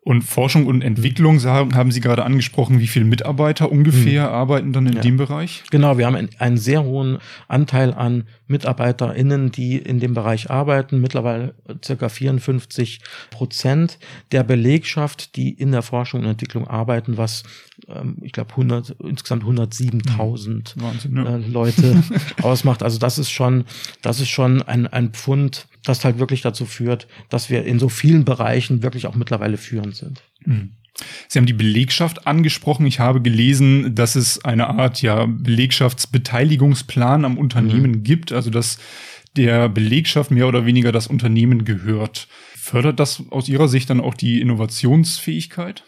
Und 0.01 0.21
Forschung 0.21 0.65
und 0.65 0.81
Entwicklung 0.81 1.39
sagen, 1.39 1.75
haben 1.75 1.91
Sie 1.91 1.99
gerade 1.99 2.23
angesprochen, 2.23 2.79
wie 2.79 2.87
viele 2.87 3.03
Mitarbeiter 3.03 3.69
ungefähr 3.69 4.27
mhm. 4.27 4.33
arbeiten 4.33 4.73
dann 4.73 4.87
in 4.87 4.93
ja. 4.93 5.01
dem 5.01 5.17
Bereich? 5.17 5.63
Genau, 5.71 5.97
wir 5.97 6.05
haben 6.05 6.29
einen 6.39 6.57
sehr 6.57 6.83
hohen 6.83 7.17
Anteil 7.49 7.93
an 7.93 8.23
MitarbeiterInnen, 8.47 9.51
die 9.51 9.77
in 9.77 9.99
dem 9.99 10.13
Bereich 10.13 10.49
arbeiten, 10.49 11.01
mittlerweile 11.01 11.53
circa 11.83 12.07
54 12.07 13.01
Prozent 13.29 13.99
der 14.31 14.43
Belegschaft, 14.43 15.35
die 15.35 15.51
in 15.51 15.73
der 15.73 15.81
Forschung 15.81 16.21
und 16.21 16.27
Entwicklung 16.27 16.65
arbeiten, 16.65 17.17
was 17.17 17.43
ähm, 17.87 18.17
ich 18.21 18.31
glaube 18.31 18.51
100 18.51 18.95
insgesamt 19.03 19.43
107.000 19.43 21.09
mhm. 21.09 21.17
ja. 21.17 21.35
äh, 21.35 21.37
Leute 21.39 22.01
ausmacht. 22.41 22.83
Also 22.83 22.99
das 22.99 23.19
ist 23.19 23.31
schon, 23.31 23.65
das 24.01 24.21
ist 24.21 24.29
schon 24.29 24.61
ein, 24.61 24.87
ein 24.87 25.11
Pfund 25.11 25.67
das 25.83 26.03
halt 26.03 26.19
wirklich 26.19 26.41
dazu 26.41 26.65
führt, 26.65 27.07
dass 27.29 27.49
wir 27.49 27.65
in 27.65 27.79
so 27.79 27.89
vielen 27.89 28.25
Bereichen 28.25 28.83
wirklich 28.83 29.07
auch 29.07 29.15
mittlerweile 29.15 29.57
führend 29.57 29.95
sind. 29.95 30.21
Mhm. 30.45 30.71
Sie 31.27 31.39
haben 31.39 31.45
die 31.45 31.53
Belegschaft 31.53 32.27
angesprochen. 32.27 32.85
Ich 32.85 32.99
habe 32.99 33.21
gelesen, 33.21 33.95
dass 33.95 34.15
es 34.15 34.43
eine 34.43 34.67
Art 34.67 35.01
ja 35.01 35.25
Belegschaftsbeteiligungsplan 35.27 37.23
am 37.25 37.37
Unternehmen 37.37 37.91
mhm. 37.91 38.03
gibt, 38.03 38.31
also 38.31 38.49
dass 38.49 38.79
der 39.37 39.69
Belegschaft 39.69 40.31
mehr 40.31 40.47
oder 40.47 40.65
weniger 40.65 40.91
das 40.91 41.07
Unternehmen 41.07 41.63
gehört. 41.63 42.27
Fördert 42.61 42.99
das 42.99 43.23
aus 43.29 43.47
Ihrer 43.47 43.67
Sicht 43.69 43.89
dann 43.89 44.01
auch 44.01 44.13
die 44.13 44.41
Innovationsfähigkeit? 44.41 45.83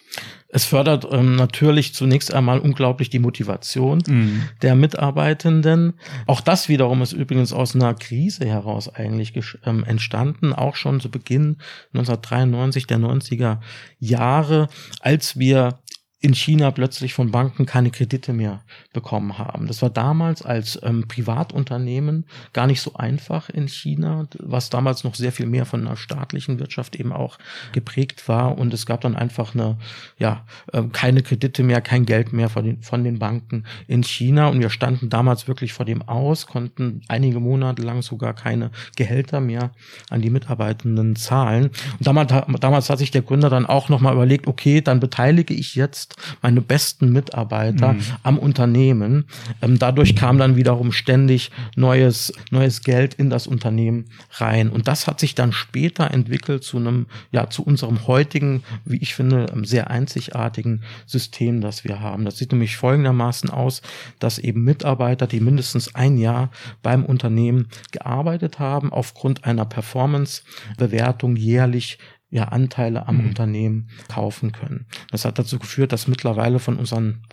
Es 0.47 0.65
fördert 0.65 1.05
ähm, 1.11 1.35
natürlich 1.35 1.93
zunächst 1.93 2.33
einmal 2.33 2.59
unglaublich 2.59 3.09
die 3.09 3.19
Motivation 3.19 4.01
mhm. 4.07 4.43
der 4.61 4.75
Mitarbeitenden. 4.75 5.93
Auch 6.27 6.41
das 6.41 6.69
wiederum 6.69 7.01
ist 7.01 7.13
übrigens 7.13 7.53
aus 7.53 7.75
einer 7.75 7.93
Krise 7.93 8.45
heraus 8.45 8.87
eigentlich 8.93 9.33
ähm, 9.65 9.83
entstanden, 9.83 10.53
auch 10.53 10.75
schon 10.75 10.99
zu 11.01 11.11
Beginn 11.11 11.57
1993 11.93 12.87
der 12.87 12.99
90er 12.99 13.59
Jahre, 13.99 14.67
als 15.01 15.37
wir 15.37 15.79
in 16.23 16.35
China 16.35 16.69
plötzlich 16.69 17.15
von 17.15 17.31
Banken 17.31 17.65
keine 17.65 17.89
Kredite 17.89 18.31
mehr 18.31 18.61
bekommen 18.93 19.39
haben. 19.39 19.65
Das 19.65 19.81
war 19.81 19.89
damals 19.89 20.43
als 20.43 20.79
ähm, 20.83 21.07
Privatunternehmen 21.07 22.25
gar 22.53 22.67
nicht 22.67 22.79
so 22.79 22.93
einfach 22.93 23.49
in 23.49 23.67
China, 23.67 24.27
was 24.37 24.69
damals 24.69 25.03
noch 25.03 25.15
sehr 25.15 25.31
viel 25.31 25.47
mehr 25.47 25.65
von 25.65 25.85
einer 25.85 25.97
staatlichen 25.97 26.59
Wirtschaft 26.59 26.95
eben 26.95 27.11
auch 27.11 27.39
geprägt 27.71 28.27
war. 28.27 28.55
Und 28.59 28.71
es 28.71 28.85
gab 28.85 29.01
dann 29.01 29.15
einfach 29.15 29.55
eine, 29.55 29.77
ja, 30.19 30.45
äh, 30.71 30.83
keine 30.91 31.23
Kredite 31.23 31.63
mehr, 31.63 31.81
kein 31.81 32.05
Geld 32.05 32.33
mehr 32.33 32.49
von 32.49 32.65
den, 32.65 32.83
von 32.83 33.03
den 33.03 33.17
Banken 33.17 33.63
in 33.87 34.03
China. 34.03 34.49
Und 34.49 34.59
wir 34.59 34.69
standen 34.69 35.09
damals 35.09 35.47
wirklich 35.47 35.73
vor 35.73 35.87
dem 35.87 36.03
aus, 36.03 36.45
konnten 36.45 37.01
einige 37.07 37.39
Monate 37.39 37.81
lang 37.81 38.03
sogar 38.03 38.35
keine 38.35 38.69
Gehälter 38.95 39.39
mehr 39.39 39.71
an 40.11 40.21
die 40.21 40.29
Mitarbeitenden 40.29 41.15
zahlen. 41.15 41.71
Und 41.97 42.05
damals, 42.05 42.31
damals 42.59 42.91
hat 42.91 42.99
sich 42.99 43.09
der 43.09 43.23
Gründer 43.23 43.49
dann 43.49 43.65
auch 43.65 43.89
nochmal 43.89 44.13
überlegt, 44.13 44.45
okay, 44.45 44.81
dann 44.81 44.99
beteilige 44.99 45.55
ich 45.55 45.73
jetzt 45.73 46.10
meine 46.41 46.61
besten 46.61 47.11
Mitarbeiter 47.11 47.93
mhm. 47.93 48.01
am 48.23 48.37
Unternehmen. 48.37 49.25
Ähm, 49.61 49.79
dadurch 49.79 50.15
kam 50.15 50.37
dann 50.37 50.55
wiederum 50.55 50.91
ständig 50.91 51.51
neues, 51.75 52.33
neues 52.49 52.81
Geld 52.81 53.13
in 53.13 53.29
das 53.29 53.47
Unternehmen 53.47 54.05
rein. 54.33 54.69
Und 54.69 54.87
das 54.87 55.07
hat 55.07 55.19
sich 55.19 55.35
dann 55.35 55.51
später 55.51 56.11
entwickelt 56.11 56.63
zu 56.63 56.77
einem, 56.77 57.07
ja, 57.31 57.49
zu 57.49 57.63
unserem 57.63 58.07
heutigen, 58.07 58.63
wie 58.85 58.97
ich 58.97 59.15
finde, 59.15 59.47
ähm, 59.53 59.65
sehr 59.65 59.89
einzigartigen 59.89 60.83
System, 61.05 61.61
das 61.61 61.83
wir 61.83 61.99
haben. 61.99 62.25
Das 62.25 62.37
sieht 62.37 62.51
nämlich 62.51 62.77
folgendermaßen 62.77 63.49
aus, 63.49 63.81
dass 64.19 64.39
eben 64.39 64.63
Mitarbeiter, 64.63 65.27
die 65.27 65.39
mindestens 65.39 65.95
ein 65.95 66.17
Jahr 66.17 66.51
beim 66.81 67.05
Unternehmen 67.05 67.67
gearbeitet 67.91 68.59
haben, 68.59 68.91
aufgrund 68.91 69.45
einer 69.45 69.65
Performance-Bewertung 69.65 71.35
jährlich 71.35 71.97
ja 72.31 72.45
Anteile 72.45 73.07
am 73.07 73.17
mhm. 73.17 73.27
Unternehmen 73.27 73.89
kaufen 74.07 74.51
können. 74.51 74.87
Das 75.11 75.25
hat 75.25 75.37
dazu 75.37 75.59
geführt, 75.59 75.91
dass 75.91 76.07
mittlerweile 76.07 76.59
von 76.59 76.77
unseren 76.77 77.23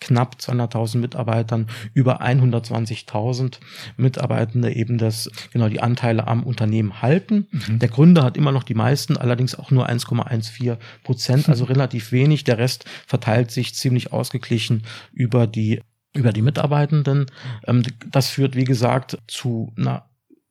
knapp 0.00 0.36
200.000 0.40 0.98
Mitarbeitern 0.98 1.66
über 1.92 2.22
120.000 2.22 3.58
Mitarbeitende 3.96 4.74
eben 4.74 4.96
das 4.98 5.30
genau 5.52 5.68
die 5.68 5.80
Anteile 5.80 6.26
am 6.28 6.44
Unternehmen 6.44 7.02
halten. 7.02 7.48
Mhm. 7.50 7.78
Der 7.78 7.88
Gründer 7.88 8.22
hat 8.22 8.36
immer 8.36 8.52
noch 8.52 8.62
die 8.62 8.74
meisten, 8.74 9.16
allerdings 9.16 9.54
auch 9.54 9.70
nur 9.70 9.88
1,14 9.88 10.78
Prozent, 11.02 11.48
also 11.48 11.64
relativ 11.66 12.12
wenig. 12.12 12.44
Der 12.44 12.58
Rest 12.58 12.84
verteilt 13.06 13.50
sich 13.50 13.74
ziemlich 13.74 14.12
ausgeglichen 14.12 14.84
über 15.12 15.46
die 15.46 15.80
über 16.14 16.32
die 16.32 16.42
Mitarbeitenden. 16.42 17.26
Ähm, 17.66 17.82
das 18.10 18.30
führt, 18.30 18.56
wie 18.56 18.64
gesagt, 18.64 19.18
zu 19.26 19.72
einer 19.76 20.07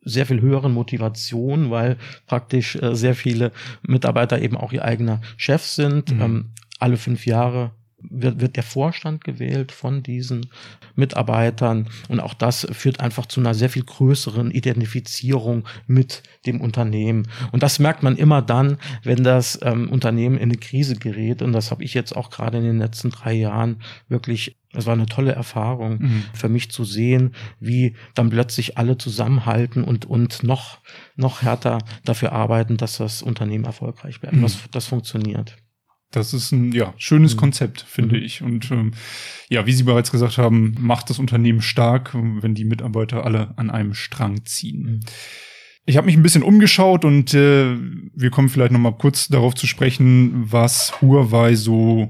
sehr 0.07 0.25
viel 0.25 0.41
höheren 0.41 0.73
Motivation, 0.73 1.69
weil 1.69 1.97
praktisch 2.25 2.75
äh, 2.75 2.95
sehr 2.95 3.15
viele 3.15 3.51
Mitarbeiter 3.81 4.41
eben 4.41 4.57
auch 4.57 4.73
ihr 4.73 4.83
eigener 4.83 5.21
Chef 5.37 5.63
sind. 5.63 6.11
Mhm. 6.11 6.21
Ähm, 6.21 6.45
alle 6.79 6.97
fünf 6.97 7.25
Jahre 7.25 7.71
wird, 8.00 8.39
wird 8.39 8.56
der 8.56 8.63
Vorstand 8.63 9.24
gewählt 9.24 9.72
von 9.72 10.04
diesen 10.04 10.48
Mitarbeitern 10.96 11.88
und 12.10 12.20
auch 12.20 12.34
das 12.34 12.68
führt 12.72 13.00
einfach 13.00 13.25
zu 13.25 13.39
einer 13.39 13.54
sehr 13.54 13.70
viel 13.70 13.84
größeren 13.84 14.51
Identifizierung 14.51 15.66
mit 15.88 16.24
dem 16.46 16.62
Unternehmen. 16.62 17.27
Und 17.51 17.63
das 17.63 17.80
merkt 17.80 18.04
man 18.04 18.16
immer 18.16 18.42
dann, 18.42 18.77
wenn 19.04 19.24
das 19.24 19.60
ähm, 19.63 19.89
Unternehmen 19.89 20.38
in 20.38 20.50
eine 20.50 20.58
Krise 20.58 20.96
gerät 20.96 21.42
und 21.42 21.54
das 21.54 21.72
habe 21.72 21.84
ich 21.84 21.94
jetzt 21.94 22.16
auch 22.16 22.30
gerade 22.30 22.60
in 22.60 22.63
den 22.63 22.80
letzten 22.80 23.10
drei 23.10 23.34
Jahren 23.34 23.82
wirklich 24.08 24.58
es 24.74 24.86
war 24.86 24.94
eine 24.94 25.06
tolle 25.06 25.32
Erfahrung 25.32 26.00
mhm. 26.00 26.24
für 26.34 26.50
mich 26.50 26.70
zu 26.72 26.84
sehen, 26.84 27.34
wie 27.60 27.96
dann 28.13 28.30
plötzlich 28.30 28.77
alle 28.77 28.98
zusammenhalten 28.98 29.84
und, 29.84 30.06
und 30.06 30.44
noch, 30.44 30.80
noch 31.16 31.42
härter 31.42 31.80
dafür 32.04 32.34
arbeiten, 32.34 32.77
dass 32.77 32.98
das 32.98 33.24
Unternehmen 33.24 33.63
erfolgreich 33.63 34.20
bleibt. 34.20 34.36
Mhm. 34.36 34.42
Das, 34.42 34.60
das 34.72 34.86
funktioniert. 34.86 35.58
Das 36.11 36.33
ist 36.33 36.51
ein 36.51 36.71
ja, 36.71 36.93
schönes 36.97 37.35
mhm. 37.35 37.39
Konzept, 37.39 37.81
finde 37.81 38.17
mhm. 38.17 38.23
ich. 38.23 38.41
Und 38.41 38.71
ähm, 38.71 38.91
ja, 39.49 39.65
wie 39.65 39.73
Sie 39.73 39.83
bereits 39.83 40.11
gesagt 40.11 40.37
haben, 40.37 40.75
macht 40.79 41.09
das 41.09 41.19
Unternehmen 41.19 41.61
stark, 41.61 42.11
wenn 42.13 42.55
die 42.55 42.65
Mitarbeiter 42.65 43.25
alle 43.25 43.53
an 43.57 43.69
einem 43.69 43.93
Strang 43.93 44.45
ziehen. 44.45 44.83
Mhm. 44.83 44.99
Ich 45.85 45.95
habe 45.95 46.07
mich 46.07 46.17
ein 46.17 46.23
bisschen 46.23 46.43
umgeschaut 46.43 47.05
und 47.05 47.33
äh, 47.33 47.77
wir 48.13 48.29
kommen 48.29 48.49
vielleicht 48.49 48.73
noch 48.73 48.79
mal 48.79 48.97
kurz 48.97 49.29
darauf 49.29 49.55
zu 49.55 49.67
sprechen, 49.67 50.51
was 50.51 51.01
Huawei 51.01 51.55
so 51.55 52.09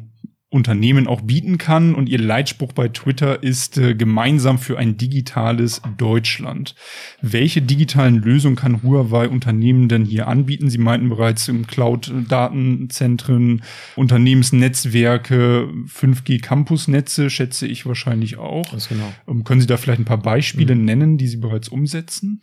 Unternehmen 0.58 1.08
auch 1.08 1.22
bieten 1.22 1.58
kann. 1.58 1.96
Und 1.96 2.10
ihr 2.10 2.20
Leitspruch 2.20 2.74
bei 2.74 2.90
Twitter 2.90 3.42
ist 3.42 3.78
äh, 3.78 3.96
gemeinsam 3.96 4.58
für 4.58 4.78
ein 4.78 4.98
digitales 4.98 5.82
Deutschland. 5.98 6.76
Welche 7.22 7.62
digitalen 7.62 8.22
Lösungen 8.22 8.58
kann 8.58 8.84
Huawei 8.84 9.30
Unternehmen 9.30 9.88
denn 9.88 10.04
hier 10.04 10.28
anbieten? 10.28 10.70
Sie 10.70 10.80
meinten 10.80 11.08
bereits 11.08 11.48
im 11.48 11.68
Cloud-Datenzentren, 11.68 13.62
Unternehmensnetzwerke, 13.96 15.70
5G-Campusnetze, 15.88 17.30
schätze 17.30 17.68
ich 17.68 17.86
wahrscheinlich 17.86 18.38
auch. 18.38 18.70
Ganz 18.72 18.90
genau. 18.90 19.14
Ähm, 19.28 19.44
können 19.46 19.62
Sie 19.62 19.68
da 19.68 19.78
vielleicht 19.78 20.02
ein 20.02 20.06
paar 20.06 20.22
Beispiele 20.22 20.76
mhm. 20.76 20.86
nennen, 20.86 21.18
die 21.18 21.28
Sie 21.28 21.38
bereits 21.38 21.70
umsetzen? 21.70 22.42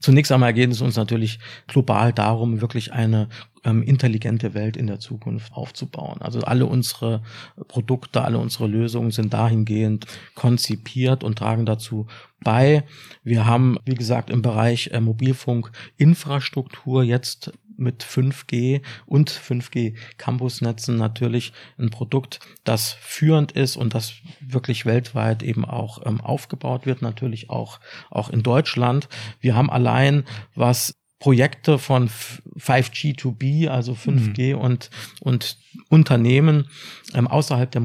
Zunächst 0.00 0.32
einmal 0.32 0.54
geht 0.54 0.70
es 0.70 0.80
uns 0.80 0.96
natürlich 0.96 1.38
global 1.66 2.12
darum, 2.12 2.62
wirklich 2.62 2.92
eine 2.92 3.28
ähm, 3.64 3.82
intelligente 3.82 4.54
Welt 4.54 4.76
in 4.76 4.86
der 4.86 4.98
Zukunft 4.98 5.52
aufzubauen. 5.52 6.22
Also 6.22 6.40
alle 6.40 6.66
unsere 6.66 7.22
Produkte, 7.68 8.22
alle 8.22 8.38
unsere 8.38 8.66
Lösungen 8.66 9.10
sind 9.10 9.34
dahingehend 9.34 10.06
konzipiert 10.34 11.22
und 11.22 11.38
tragen 11.38 11.66
dazu 11.66 12.06
bei. 12.42 12.84
Wir 13.22 13.44
haben, 13.44 13.76
wie 13.84 13.94
gesagt, 13.94 14.30
im 14.30 14.40
Bereich 14.40 14.88
äh, 14.92 15.00
Mobilfunkinfrastruktur 15.00 17.04
jetzt 17.04 17.52
mit 17.80 18.04
5G 18.04 18.82
und 19.06 19.30
5G 19.30 19.94
Campusnetzen 20.18 20.96
natürlich 20.96 21.52
ein 21.78 21.90
Produkt, 21.90 22.40
das 22.64 22.92
führend 22.92 23.52
ist 23.52 23.76
und 23.76 23.94
das 23.94 24.14
wirklich 24.40 24.86
weltweit 24.86 25.42
eben 25.42 25.64
auch 25.64 26.06
ähm, 26.06 26.20
aufgebaut 26.20 26.86
wird, 26.86 27.02
natürlich 27.02 27.50
auch, 27.50 27.80
auch 28.10 28.30
in 28.30 28.42
Deutschland. 28.42 29.08
Wir 29.40 29.56
haben 29.56 29.70
allein, 29.70 30.24
was 30.54 30.94
Projekte 31.20 31.78
von 31.78 32.08
5G2B, 32.08 33.68
also 33.68 33.92
5G 33.92 34.56
mhm. 34.56 34.60
und, 34.60 34.90
und 35.20 35.58
Unternehmen 35.88 36.68
ähm, 37.14 37.28
außerhalb 37.28 37.70
der 37.70 37.82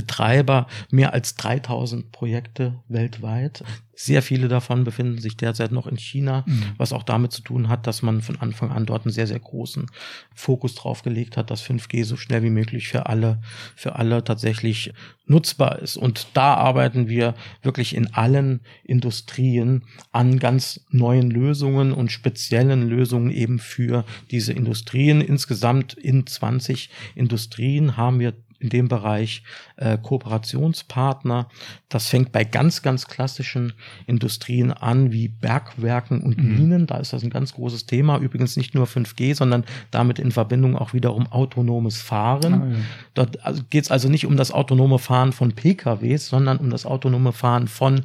Mobilfunkbetreiber 0.00 0.66
mehr 0.90 1.12
als 1.12 1.34
3000 1.34 2.12
Projekte 2.12 2.80
weltweit. 2.88 3.62
Sehr 3.94 4.22
viele 4.22 4.48
davon 4.48 4.84
befinden 4.84 5.18
sich 5.18 5.36
derzeit 5.36 5.72
noch 5.72 5.86
in 5.86 5.98
China, 5.98 6.44
mhm. 6.46 6.62
was 6.78 6.94
auch 6.94 7.02
damit 7.02 7.32
zu 7.32 7.42
tun 7.42 7.68
hat, 7.68 7.86
dass 7.86 8.00
man 8.00 8.22
von 8.22 8.40
Anfang 8.40 8.70
an 8.70 8.86
dort 8.86 9.04
einen 9.04 9.12
sehr, 9.12 9.26
sehr 9.26 9.38
großen 9.38 9.90
Fokus 10.34 10.74
drauf 10.74 11.02
gelegt 11.02 11.36
hat, 11.36 11.50
dass 11.50 11.62
5G 11.62 12.04
so 12.04 12.16
schnell 12.16 12.42
wie 12.42 12.50
möglich 12.50 12.88
für 12.88 13.06
alle, 13.06 13.42
für 13.76 13.96
alle 13.96 14.24
tatsächlich 14.24 14.94
nutzbar 15.26 15.80
ist. 15.80 15.98
Und 15.98 16.28
da 16.32 16.54
arbeiten 16.54 17.08
wir 17.08 17.34
wirklich 17.62 17.94
in 17.94 18.14
allen 18.14 18.60
Industrien 18.84 19.84
an 20.12 20.38
ganz 20.38 20.80
neuen 20.90 21.30
Lösungen 21.30 21.92
und 21.92 22.10
speziellen 22.10 22.88
Lösungen 22.88 23.30
eben 23.30 23.58
für 23.58 24.06
diese 24.30 24.54
Industrien. 24.54 25.20
Insgesamt 25.20 25.92
in 25.92 26.26
20 26.26 26.88
Industrien 27.14 27.98
haben 27.98 28.18
wir 28.18 28.32
in 28.60 28.68
dem 28.68 28.88
Bereich 28.88 29.42
äh, 29.76 29.98
Kooperationspartner. 29.98 31.48
Das 31.88 32.08
fängt 32.08 32.30
bei 32.30 32.44
ganz, 32.44 32.82
ganz 32.82 33.06
klassischen 33.06 33.72
Industrien 34.06 34.72
an, 34.72 35.12
wie 35.12 35.28
Bergwerken 35.28 36.20
und 36.20 36.38
mhm. 36.38 36.56
Minen. 36.56 36.86
Da 36.86 36.98
ist 36.98 37.12
das 37.12 37.24
ein 37.24 37.30
ganz 37.30 37.54
großes 37.54 37.86
Thema. 37.86 38.18
Übrigens 38.18 38.56
nicht 38.56 38.74
nur 38.74 38.86
5G, 38.86 39.34
sondern 39.34 39.64
damit 39.90 40.18
in 40.18 40.30
Verbindung 40.30 40.76
auch 40.76 40.92
wiederum 40.92 41.26
autonomes 41.26 42.00
Fahren. 42.00 42.54
Ah, 42.54 42.66
ja. 42.70 42.78
Dort 43.14 43.44
also 43.44 43.62
geht 43.68 43.84
es 43.84 43.90
also 43.90 44.08
nicht 44.08 44.26
um 44.26 44.36
das 44.36 44.52
autonome 44.52 44.98
Fahren 44.98 45.32
von 45.32 45.52
PKWs, 45.52 46.28
sondern 46.28 46.58
um 46.58 46.70
das 46.70 46.86
autonome 46.86 47.32
Fahren 47.32 47.66
von 47.66 48.02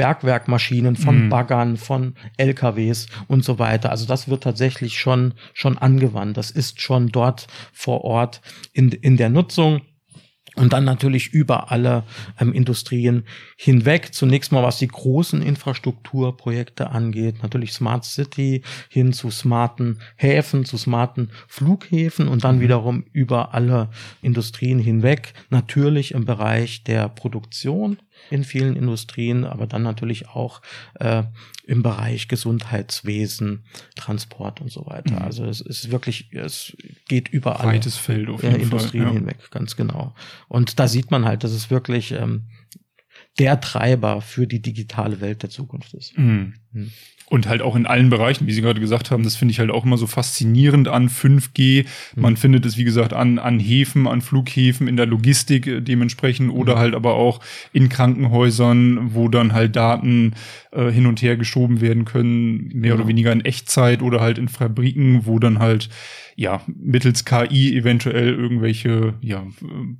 Bergwerkmaschinen, 0.00 0.96
von 0.96 1.26
mhm. 1.26 1.28
Baggern, 1.28 1.76
von 1.76 2.14
LKWs 2.38 3.06
und 3.28 3.44
so 3.44 3.58
weiter. 3.58 3.90
Also 3.90 4.06
das 4.06 4.28
wird 4.28 4.42
tatsächlich 4.42 4.98
schon, 4.98 5.34
schon 5.52 5.76
angewandt. 5.76 6.38
Das 6.38 6.50
ist 6.50 6.80
schon 6.80 7.08
dort 7.08 7.48
vor 7.74 8.02
Ort 8.02 8.40
in, 8.72 8.88
in 8.92 9.18
der 9.18 9.28
Nutzung. 9.28 9.82
Und 10.60 10.74
dann 10.74 10.84
natürlich 10.84 11.32
über 11.32 11.72
alle 11.72 12.02
ähm, 12.38 12.52
Industrien 12.52 13.24
hinweg. 13.56 14.12
Zunächst 14.12 14.52
mal, 14.52 14.62
was 14.62 14.78
die 14.78 14.88
großen 14.88 15.40
Infrastrukturprojekte 15.40 16.90
angeht. 16.90 17.42
Natürlich 17.42 17.72
Smart 17.72 18.04
City 18.04 18.62
hin 18.90 19.14
zu 19.14 19.30
smarten 19.30 20.00
Häfen, 20.16 20.66
zu 20.66 20.76
smarten 20.76 21.30
Flughäfen 21.48 22.28
und 22.28 22.44
dann 22.44 22.56
mhm. 22.56 22.60
wiederum 22.60 23.04
über 23.12 23.54
alle 23.54 23.88
Industrien 24.20 24.78
hinweg. 24.78 25.32
Natürlich 25.48 26.12
im 26.12 26.26
Bereich 26.26 26.84
der 26.84 27.08
Produktion 27.08 27.96
in 28.30 28.44
vielen 28.44 28.76
Industrien, 28.76 29.44
aber 29.44 29.66
dann 29.66 29.82
natürlich 29.82 30.28
auch 30.28 30.62
äh, 30.94 31.24
im 31.66 31.82
Bereich 31.82 32.28
Gesundheitswesen, 32.28 33.64
Transport 33.96 34.60
und 34.60 34.70
so 34.70 34.86
weiter. 34.86 35.16
Mhm. 35.16 35.22
Also 35.22 35.44
es 35.46 35.60
ist 35.60 35.90
wirklich, 35.90 36.32
es 36.32 36.76
geht 37.08 37.28
überall. 37.28 37.66
Weites 37.66 37.96
Feld 37.96 38.28
auf 38.28 38.42
jeden 38.42 38.56
äh, 38.56 38.62
Industrien 38.62 39.04
Fall, 39.04 39.12
ja. 39.14 39.18
hinweg, 39.18 39.50
ganz 39.50 39.76
genau. 39.76 40.14
Und 40.48 40.78
da 40.78 40.88
sieht 40.88 41.10
man 41.10 41.24
halt, 41.24 41.44
dass 41.44 41.52
es 41.52 41.70
wirklich 41.70 42.12
ähm, 42.12 42.48
der 43.38 43.60
Treiber 43.60 44.20
für 44.20 44.46
die 44.46 44.60
digitale 44.60 45.20
Welt 45.20 45.42
der 45.42 45.50
Zukunft 45.50 45.94
ist. 45.94 46.16
Mhm. 46.18 46.54
Mhm. 46.72 46.90
Und 47.26 47.46
halt 47.46 47.62
auch 47.62 47.76
in 47.76 47.86
allen 47.86 48.10
Bereichen, 48.10 48.48
wie 48.48 48.52
Sie 48.52 48.60
gerade 48.60 48.80
gesagt 48.80 49.12
haben, 49.12 49.22
das 49.22 49.36
finde 49.36 49.52
ich 49.52 49.60
halt 49.60 49.70
auch 49.70 49.84
immer 49.84 49.96
so 49.96 50.08
faszinierend 50.08 50.88
an 50.88 51.08
5G. 51.08 51.86
Man 52.16 52.32
mhm. 52.32 52.36
findet 52.36 52.66
es, 52.66 52.76
wie 52.76 52.82
gesagt, 52.82 53.12
an, 53.12 53.38
an 53.38 53.60
Häfen, 53.60 54.08
an 54.08 54.20
Flughäfen, 54.20 54.88
in 54.88 54.96
der 54.96 55.06
Logistik 55.06 55.68
äh, 55.68 55.80
dementsprechend 55.80 56.50
oder 56.50 56.74
mhm. 56.74 56.78
halt 56.80 56.94
aber 56.96 57.14
auch 57.14 57.38
in 57.72 57.88
Krankenhäusern, 57.88 59.14
wo 59.14 59.28
dann 59.28 59.52
halt 59.52 59.76
Daten 59.76 60.34
äh, 60.72 60.90
hin 60.90 61.06
und 61.06 61.22
her 61.22 61.36
geschoben 61.36 61.80
werden 61.80 62.04
können, 62.04 62.68
mehr 62.74 62.90
genau. 62.90 62.94
oder 62.96 63.08
weniger 63.08 63.30
in 63.30 63.44
Echtzeit 63.44 64.02
oder 64.02 64.20
halt 64.20 64.36
in 64.36 64.48
Fabriken, 64.48 65.24
wo 65.24 65.38
dann 65.38 65.60
halt 65.60 65.88
ja, 66.40 66.62
mittels 66.66 67.24
KI 67.24 67.76
eventuell 67.76 68.30
irgendwelche 68.30 69.14
ja, 69.20 69.46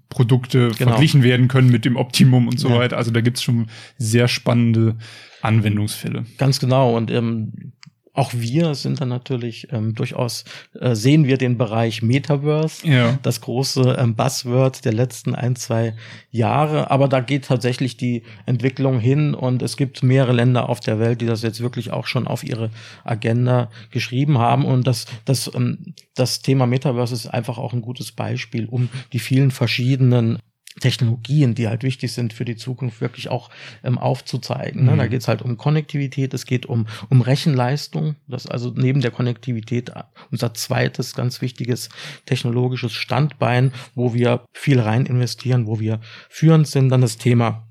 Produkte 0.09 0.71
genau. 0.71 0.93
verglichen 0.93 1.23
werden 1.23 1.49
können 1.49 1.71
mit 1.71 1.85
dem 1.85 1.97
Optimum 1.97 2.49
und 2.49 2.59
so 2.59 2.71
ja. 2.71 2.79
weiter. 2.79 2.97
Also 2.97 3.11
da 3.11 3.21
gibt's 3.21 3.43
schon 3.43 3.67
sehr 3.99 4.27
spannende 4.27 4.97
Anwendungsfälle. 5.43 6.27
Ganz 6.39 6.61
genau. 6.61 6.97
Und 6.97 7.11
ähm, 7.11 7.73
auch 8.13 8.33
wir 8.35 8.75
sind 8.75 9.01
dann 9.01 9.09
natürlich 9.09 9.69
ähm, 9.71 9.95
durchaus, 9.95 10.45
äh, 10.79 10.95
sehen 10.95 11.27
wir 11.27 11.39
den 11.39 11.57
Bereich 11.57 12.03
Metaverse, 12.03 12.87
ja. 12.87 13.19
das 13.23 13.41
große 13.41 13.97
ähm, 13.99 14.17
Buzzword 14.17 14.85
der 14.85 14.93
letzten 14.93 15.35
ein, 15.35 15.55
zwei 15.55 15.95
Jahre. 16.31 16.91
Aber 16.91 17.07
da 17.07 17.21
geht 17.21 17.45
tatsächlich 17.45 17.97
die 17.97 18.25
Entwicklung 18.47 18.99
hin 18.99 19.35
und 19.35 19.63
es 19.63 19.77
gibt 19.77 20.03
mehrere 20.03 20.33
Länder 20.33 20.69
auf 20.69 20.81
der 20.81 20.99
Welt, 20.99 21.21
die 21.21 21.27
das 21.27 21.43
jetzt 21.43 21.61
wirklich 21.61 21.93
auch 21.93 22.07
schon 22.07 22.27
auf 22.27 22.43
ihre 22.43 22.71
Agenda 23.05 23.71
geschrieben 23.91 24.39
haben. 24.39 24.65
Und 24.65 24.87
das, 24.87 25.07
das, 25.25 25.51
ähm, 25.55 25.95
das 26.15 26.43
Thema 26.43 26.67
Metaverse 26.67 27.15
ist 27.15 27.29
einfach 27.29 27.59
auch 27.59 27.73
ein 27.73 27.83
gutes 27.83 28.11
Beispiel, 28.11 28.67
um 28.67 28.89
die 29.13 29.21
vielen 29.21 29.53
verschiedenen 29.53 30.39
Technologien, 30.79 31.55
die 31.55 31.67
halt 31.67 31.83
wichtig 31.83 32.13
sind 32.13 32.33
für 32.33 32.45
die 32.45 32.57
Zukunft, 32.57 33.01
wirklich 33.01 33.29
auch 33.29 33.51
ähm, 33.83 33.99
aufzuzeigen. 33.99 34.85
Ne? 34.85 34.93
Mhm. 34.93 34.99
Da 34.99 35.07
geht 35.09 35.21
es 35.21 35.29
halt 35.29 35.43
um 35.43 35.57
Konnektivität, 35.57 36.33
es 36.33 36.47
geht 36.47 36.67
um, 36.67 36.87
um 37.09 37.23
Rechenleistung. 37.23 38.15
Das 38.29 38.45
ist 38.45 38.51
also 38.51 38.73
neben 38.75 39.01
der 39.01 39.11
Konnektivität 39.11 39.91
unser 40.31 40.55
zweites 40.55 41.15
ganz 41.15 41.43
wichtiges 41.43 41.89
technologisches 42.25 42.93
Standbein, 42.93 43.73
wo 43.95 44.15
wir 44.15 44.45
viel 44.53 44.79
rein 44.79 45.07
investieren, 45.07 45.67
wo 45.67 45.81
wir 45.81 46.01
führend 46.29 46.69
sind. 46.69 46.89
Dann 46.89 47.01
das 47.01 47.19
Thema 47.19 47.67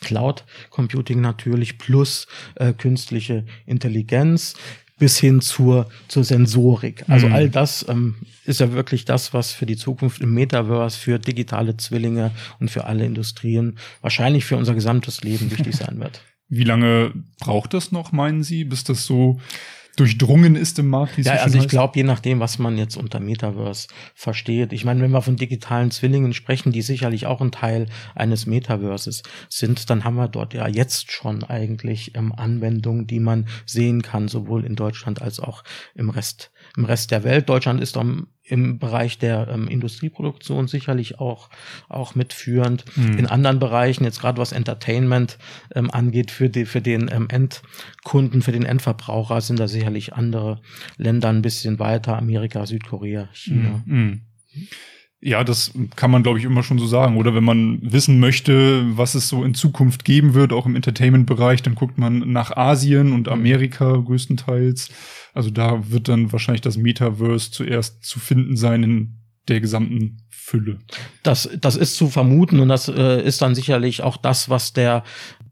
Cloud 0.00 0.44
Computing 0.68 1.22
natürlich 1.22 1.78
plus 1.78 2.26
äh, 2.56 2.74
künstliche 2.74 3.46
Intelligenz 3.64 4.54
bis 4.98 5.18
hin 5.18 5.40
zur, 5.40 5.88
zur 6.08 6.24
Sensorik. 6.24 7.04
Also 7.08 7.28
mhm. 7.28 7.34
all 7.34 7.50
das 7.50 7.84
ähm, 7.88 8.16
ist 8.44 8.60
ja 8.60 8.72
wirklich 8.72 9.04
das, 9.04 9.34
was 9.34 9.52
für 9.52 9.66
die 9.66 9.76
Zukunft 9.76 10.20
im 10.20 10.32
Metaverse, 10.34 10.98
für 10.98 11.18
digitale 11.18 11.76
Zwillinge 11.76 12.30
und 12.60 12.70
für 12.70 12.84
alle 12.84 13.04
Industrien, 13.04 13.78
wahrscheinlich 14.00 14.44
für 14.44 14.56
unser 14.56 14.74
gesamtes 14.74 15.22
Leben 15.22 15.50
wichtig 15.50 15.74
sein 15.76 15.98
wird. 15.98 16.22
Wie 16.48 16.64
lange 16.64 17.12
braucht 17.40 17.74
das 17.74 17.90
noch, 17.90 18.12
meinen 18.12 18.42
Sie, 18.42 18.64
bis 18.64 18.84
das 18.84 19.06
so 19.06 19.40
durchdrungen 19.96 20.56
ist 20.56 20.78
im 20.78 20.88
Markt. 20.88 21.18
Ja, 21.18 21.34
also 21.34 21.58
ich 21.58 21.68
glaube, 21.68 21.96
je 21.96 22.04
nachdem, 22.04 22.40
was 22.40 22.58
man 22.58 22.76
jetzt 22.78 22.96
unter 22.96 23.20
Metaverse 23.20 23.88
versteht. 24.14 24.72
Ich 24.72 24.84
meine, 24.84 25.00
wenn 25.02 25.10
wir 25.10 25.22
von 25.22 25.36
digitalen 25.36 25.90
Zwillingen 25.90 26.32
sprechen, 26.32 26.72
die 26.72 26.82
sicherlich 26.82 27.26
auch 27.26 27.40
ein 27.40 27.52
Teil 27.52 27.86
eines 28.14 28.46
Metaverses 28.46 29.22
sind, 29.48 29.90
dann 29.90 30.04
haben 30.04 30.16
wir 30.16 30.28
dort 30.28 30.54
ja 30.54 30.68
jetzt 30.68 31.12
schon 31.12 31.44
eigentlich 31.44 32.16
ähm, 32.16 32.32
Anwendungen, 32.32 33.06
die 33.06 33.20
man 33.20 33.46
sehen 33.66 34.02
kann, 34.02 34.28
sowohl 34.28 34.64
in 34.64 34.76
Deutschland 34.76 35.22
als 35.22 35.40
auch 35.40 35.64
im 35.94 36.10
Rest 36.10 36.50
im 36.76 36.84
Rest 36.84 37.10
der 37.10 37.24
Welt. 37.24 37.48
Deutschland 37.48 37.80
ist 37.80 37.96
am 37.96 38.28
im 38.44 38.78
Bereich 38.78 39.18
der 39.18 39.48
ähm, 39.48 39.68
Industrieproduktion 39.68 40.68
sicherlich 40.68 41.18
auch, 41.18 41.48
auch 41.88 42.14
mitführend. 42.14 42.84
Mhm. 42.96 43.18
In 43.18 43.26
anderen 43.26 43.58
Bereichen, 43.58 44.04
jetzt 44.04 44.20
gerade 44.20 44.38
was 44.38 44.52
Entertainment 44.52 45.38
ähm, 45.74 45.90
angeht, 45.90 46.30
für, 46.30 46.50
die, 46.50 46.66
für 46.66 46.82
den 46.82 47.10
ähm, 47.10 47.28
Endkunden, 47.30 48.42
für 48.42 48.52
den 48.52 48.66
Endverbraucher 48.66 49.40
sind 49.40 49.58
da 49.58 49.66
sicherlich 49.66 50.12
andere 50.12 50.60
Länder 50.98 51.30
ein 51.30 51.42
bisschen 51.42 51.78
weiter, 51.78 52.18
Amerika, 52.18 52.66
Südkorea, 52.66 53.28
China. 53.32 53.82
Mhm. 53.86 54.20
Ja, 55.26 55.42
das 55.42 55.72
kann 55.96 56.10
man, 56.10 56.22
glaube 56.22 56.38
ich, 56.38 56.44
immer 56.44 56.62
schon 56.62 56.78
so 56.78 56.86
sagen. 56.86 57.16
Oder 57.16 57.34
wenn 57.34 57.44
man 57.44 57.78
wissen 57.80 58.20
möchte, 58.20 58.84
was 58.98 59.14
es 59.14 59.26
so 59.26 59.42
in 59.42 59.54
Zukunft 59.54 60.04
geben 60.04 60.34
wird, 60.34 60.52
auch 60.52 60.66
im 60.66 60.76
Entertainment-Bereich, 60.76 61.62
dann 61.62 61.74
guckt 61.74 61.96
man 61.96 62.30
nach 62.30 62.54
Asien 62.54 63.10
und 63.10 63.28
mhm. 63.28 63.32
Amerika 63.32 63.96
größtenteils. 63.96 64.90
Also 65.32 65.48
da 65.48 65.90
wird 65.90 66.08
dann 66.08 66.30
wahrscheinlich 66.30 66.60
das 66.60 66.76
Metaverse 66.76 67.50
zuerst 67.50 68.04
zu 68.04 68.20
finden 68.20 68.58
sein 68.58 68.82
in 68.82 69.23
der 69.48 69.60
gesamten 69.60 70.18
Fülle. 70.30 70.78
Das, 71.22 71.48
das 71.58 71.76
ist 71.76 71.96
zu 71.96 72.08
vermuten 72.08 72.60
und 72.60 72.68
das 72.68 72.88
äh, 72.88 73.22
ist 73.22 73.40
dann 73.42 73.54
sicherlich 73.54 74.02
auch 74.02 74.16
das, 74.16 74.50
was 74.50 74.72
der, 74.72 75.04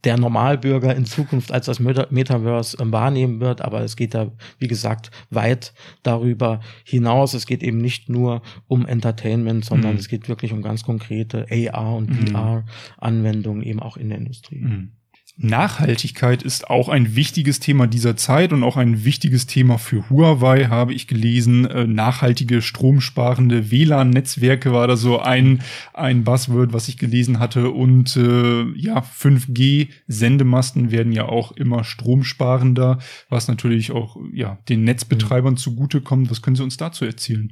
der 0.04 0.18
Normalbürger 0.18 0.94
in 0.94 1.06
Zukunft 1.06 1.52
als 1.52 1.66
das 1.66 1.80
Metaverse 1.80 2.78
äh, 2.78 2.92
wahrnehmen 2.92 3.40
wird. 3.40 3.62
Aber 3.62 3.80
es 3.82 3.96
geht 3.96 4.14
da, 4.14 4.32
wie 4.58 4.68
gesagt, 4.68 5.10
weit 5.30 5.72
darüber 6.02 6.60
hinaus. 6.84 7.34
Es 7.34 7.46
geht 7.46 7.62
eben 7.62 7.78
nicht 7.78 8.08
nur 8.08 8.42
um 8.66 8.86
Entertainment, 8.86 9.64
sondern 9.64 9.92
mhm. 9.92 9.98
es 9.98 10.08
geht 10.08 10.28
wirklich 10.28 10.52
um 10.52 10.62
ganz 10.62 10.84
konkrete 10.84 11.46
AR 11.50 11.96
und 11.96 12.10
mhm. 12.10 12.26
VR-Anwendungen 12.28 13.62
eben 13.62 13.80
auch 13.80 13.96
in 13.96 14.10
der 14.10 14.18
Industrie. 14.18 14.60
Mhm. 14.60 14.92
Nachhaltigkeit 15.38 16.42
ist 16.42 16.68
auch 16.68 16.90
ein 16.90 17.16
wichtiges 17.16 17.58
Thema 17.58 17.86
dieser 17.86 18.16
Zeit 18.16 18.52
und 18.52 18.62
auch 18.62 18.76
ein 18.76 19.04
wichtiges 19.04 19.46
Thema 19.46 19.78
für 19.78 20.08
Huawei, 20.10 20.66
habe 20.66 20.92
ich 20.92 21.06
gelesen. 21.06 21.64
Äh, 21.64 21.86
nachhaltige, 21.86 22.60
stromsparende 22.60 23.70
WLAN-Netzwerke 23.70 24.72
war 24.72 24.86
da 24.86 24.96
so 24.96 25.20
ein, 25.20 25.62
ein 25.94 26.24
Buzzword, 26.24 26.74
was 26.74 26.88
ich 26.88 26.98
gelesen 26.98 27.38
hatte. 27.38 27.70
Und 27.70 28.14
äh, 28.16 28.64
ja, 28.76 29.00
5G-Sendemasten 29.00 30.90
werden 30.90 31.12
ja 31.12 31.24
auch 31.24 31.52
immer 31.52 31.82
stromsparender, 31.82 32.98
was 33.30 33.48
natürlich 33.48 33.90
auch 33.90 34.18
ja, 34.34 34.58
den 34.68 34.84
Netzbetreibern 34.84 35.54
mhm. 35.54 35.58
zugutekommt. 35.58 36.30
Was 36.30 36.42
können 36.42 36.56
Sie 36.56 36.62
uns 36.62 36.76
dazu 36.76 37.06
erzählen? 37.06 37.50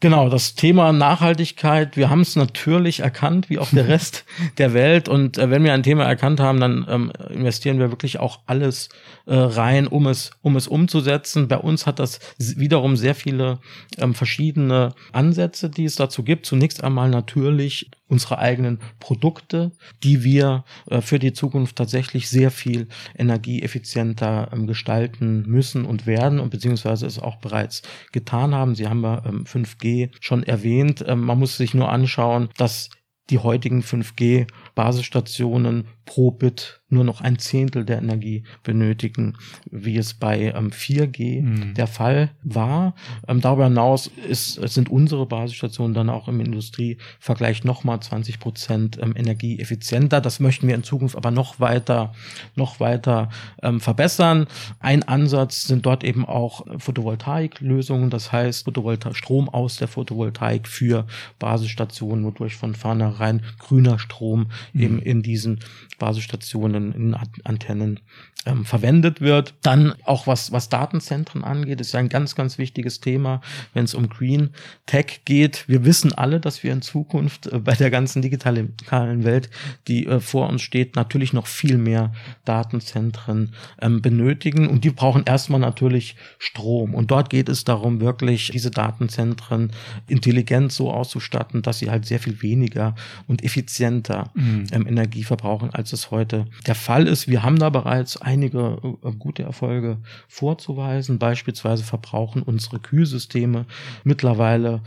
Genau, 0.00 0.28
das 0.28 0.54
Thema 0.54 0.92
Nachhaltigkeit, 0.92 1.96
wir 1.96 2.10
haben 2.10 2.20
es 2.20 2.36
natürlich 2.36 3.00
erkannt, 3.00 3.48
wie 3.48 3.58
auch 3.58 3.70
der 3.70 3.88
Rest 3.88 4.26
der 4.58 4.74
Welt. 4.74 5.08
Und 5.08 5.38
äh, 5.38 5.48
wenn 5.48 5.64
wir 5.64 5.72
ein 5.72 5.82
Thema 5.82 6.04
erkannt 6.04 6.38
haben, 6.38 6.60
dann 6.60 6.86
ähm, 6.86 7.12
investieren 7.30 7.78
wir 7.78 7.90
wirklich 7.90 8.18
auch 8.18 8.40
alles 8.44 8.90
äh, 9.24 9.34
rein, 9.34 9.86
um 9.86 10.06
es, 10.06 10.32
um 10.42 10.56
es 10.56 10.68
umzusetzen. 10.68 11.48
Bei 11.48 11.56
uns 11.56 11.86
hat 11.86 11.98
das 11.98 12.20
wiederum 12.38 12.96
sehr 12.96 13.14
viele 13.14 13.58
ähm, 13.96 14.12
verschiedene 14.12 14.94
Ansätze, 15.12 15.70
die 15.70 15.86
es 15.86 15.96
dazu 15.96 16.22
gibt. 16.22 16.44
Zunächst 16.44 16.84
einmal 16.84 17.08
natürlich 17.08 17.90
unsere 18.08 18.38
eigenen 18.38 18.78
Produkte, 19.00 19.72
die 20.02 20.22
wir 20.22 20.64
äh, 20.88 21.00
für 21.00 21.18
die 21.18 21.32
Zukunft 21.32 21.76
tatsächlich 21.76 22.28
sehr 22.28 22.50
viel 22.50 22.88
energieeffizienter 23.16 24.50
ähm, 24.52 24.66
gestalten 24.66 25.42
müssen 25.46 25.84
und 25.84 26.06
werden 26.06 26.40
und 26.40 26.50
beziehungsweise 26.50 27.06
es 27.06 27.18
auch 27.18 27.36
bereits 27.36 27.82
getan 28.12 28.54
haben. 28.54 28.74
Sie 28.74 28.86
haben 28.86 29.02
ja 29.02 29.22
ähm, 29.26 29.44
5G 29.44 30.10
schon 30.20 30.42
erwähnt. 30.42 31.04
Ähm, 31.06 31.22
man 31.22 31.38
muss 31.38 31.56
sich 31.56 31.74
nur 31.74 31.90
anschauen, 31.90 32.48
dass 32.56 32.90
die 33.30 33.38
heutigen 33.38 33.82
5G-Basisstationen 33.82 35.86
pro 36.06 36.30
Bit 36.30 36.80
nur 36.88 37.02
noch 37.02 37.20
ein 37.20 37.38
Zehntel 37.38 37.84
der 37.84 37.98
Energie 37.98 38.44
benötigen, 38.62 39.36
wie 39.70 39.96
es 39.96 40.14
bei 40.14 40.52
ähm, 40.54 40.70
4G 40.70 41.42
mhm. 41.42 41.74
der 41.74 41.88
Fall 41.88 42.30
war. 42.42 42.94
Ähm, 43.26 43.40
darüber 43.40 43.64
hinaus 43.64 44.08
ist, 44.28 44.54
sind 44.54 44.88
unsere 44.88 45.26
Basisstationen 45.26 45.94
dann 45.94 46.08
auch 46.08 46.28
im 46.28 46.40
Industrievergleich 46.40 47.64
nochmal 47.64 48.00
20 48.00 48.38
Prozent 48.38 48.98
ähm, 49.02 49.14
energieeffizienter. 49.16 50.20
Das 50.20 50.38
möchten 50.38 50.68
wir 50.68 50.76
in 50.76 50.84
Zukunft 50.84 51.16
aber 51.16 51.32
noch 51.32 51.58
weiter, 51.58 52.12
noch 52.54 52.78
weiter 52.78 53.30
ähm, 53.62 53.80
verbessern. 53.80 54.46
Ein 54.78 55.02
Ansatz 55.02 55.64
sind 55.64 55.86
dort 55.86 56.04
eben 56.04 56.24
auch 56.24 56.66
Photovoltaiklösungen, 56.78 58.10
das 58.10 58.30
heißt 58.30 58.64
Photovolta 58.64 59.12
Strom 59.12 59.48
aus 59.48 59.76
der 59.76 59.88
Photovoltaik 59.88 60.68
für 60.68 61.06
Basisstationen, 61.40 62.24
wodurch 62.24 62.54
von 62.54 62.76
vornherein 62.76 63.42
grüner 63.58 63.98
Strom 63.98 64.46
mhm. 64.72 64.80
eben 64.80 64.98
in 65.00 65.22
diesen 65.22 65.58
Basisstationen, 65.98 66.92
in 66.92 67.14
Antennen 67.44 68.00
ähm, 68.46 68.64
verwendet 68.64 69.20
wird. 69.20 69.54
Dann 69.62 69.94
auch 70.04 70.26
was, 70.26 70.52
was 70.52 70.68
Datenzentren 70.68 71.44
angeht, 71.44 71.80
ist 71.80 71.94
ein 71.94 72.08
ganz, 72.08 72.34
ganz 72.34 72.58
wichtiges 72.58 73.00
Thema, 73.00 73.40
wenn 73.74 73.84
es 73.84 73.94
um 73.94 74.08
Green 74.08 74.50
Tech 74.86 75.22
geht. 75.24 75.64
Wir 75.68 75.84
wissen 75.84 76.12
alle, 76.12 76.40
dass 76.40 76.62
wir 76.62 76.72
in 76.72 76.80
Zukunft 76.80 77.48
äh, 77.48 77.58
bei 77.58 77.74
der 77.74 77.90
ganzen 77.90 78.22
digitalen 78.22 79.24
Welt, 79.24 79.50
die 79.88 80.06
äh, 80.06 80.20
vor 80.20 80.48
uns 80.48 80.62
steht, 80.62 80.96
natürlich 80.96 81.32
noch 81.32 81.46
viel 81.46 81.76
mehr 81.76 82.12
Datenzentren 82.44 83.52
ähm, 83.82 84.00
benötigen. 84.00 84.68
Und 84.68 84.84
die 84.84 84.90
brauchen 84.90 85.24
erstmal 85.24 85.60
natürlich 85.60 86.16
Strom. 86.38 86.94
Und 86.94 87.10
dort 87.10 87.30
geht 87.30 87.48
es 87.48 87.64
darum, 87.64 88.00
wirklich 88.00 88.50
diese 88.52 88.70
Datenzentren 88.70 89.72
intelligent 90.06 90.70
so 90.72 90.92
auszustatten, 90.92 91.62
dass 91.62 91.80
sie 91.80 91.90
halt 91.90 92.06
sehr 92.06 92.20
viel 92.20 92.42
weniger 92.42 92.94
und 93.26 93.42
effizienter 93.42 94.30
mhm. 94.34 94.66
ähm, 94.70 94.86
Energie 94.86 95.24
verbrauchen, 95.24 95.70
als 95.70 95.92
es 95.92 96.12
heute 96.12 96.46
der 96.66 96.76
Fall 96.76 97.08
ist. 97.08 97.26
Wir 97.26 97.42
haben 97.42 97.58
da 97.58 97.70
bereits 97.70 98.16
ein 98.16 98.35
einige 98.36 98.78
äh, 99.02 99.12
gute 99.12 99.42
Erfolge 99.42 99.98
vorzuweisen. 100.28 101.18
Beispielsweise 101.18 101.84
verbrauchen 101.84 102.42
unsere 102.42 102.78
Kühlsysteme 102.78 103.64
mittlerweile 104.04 104.82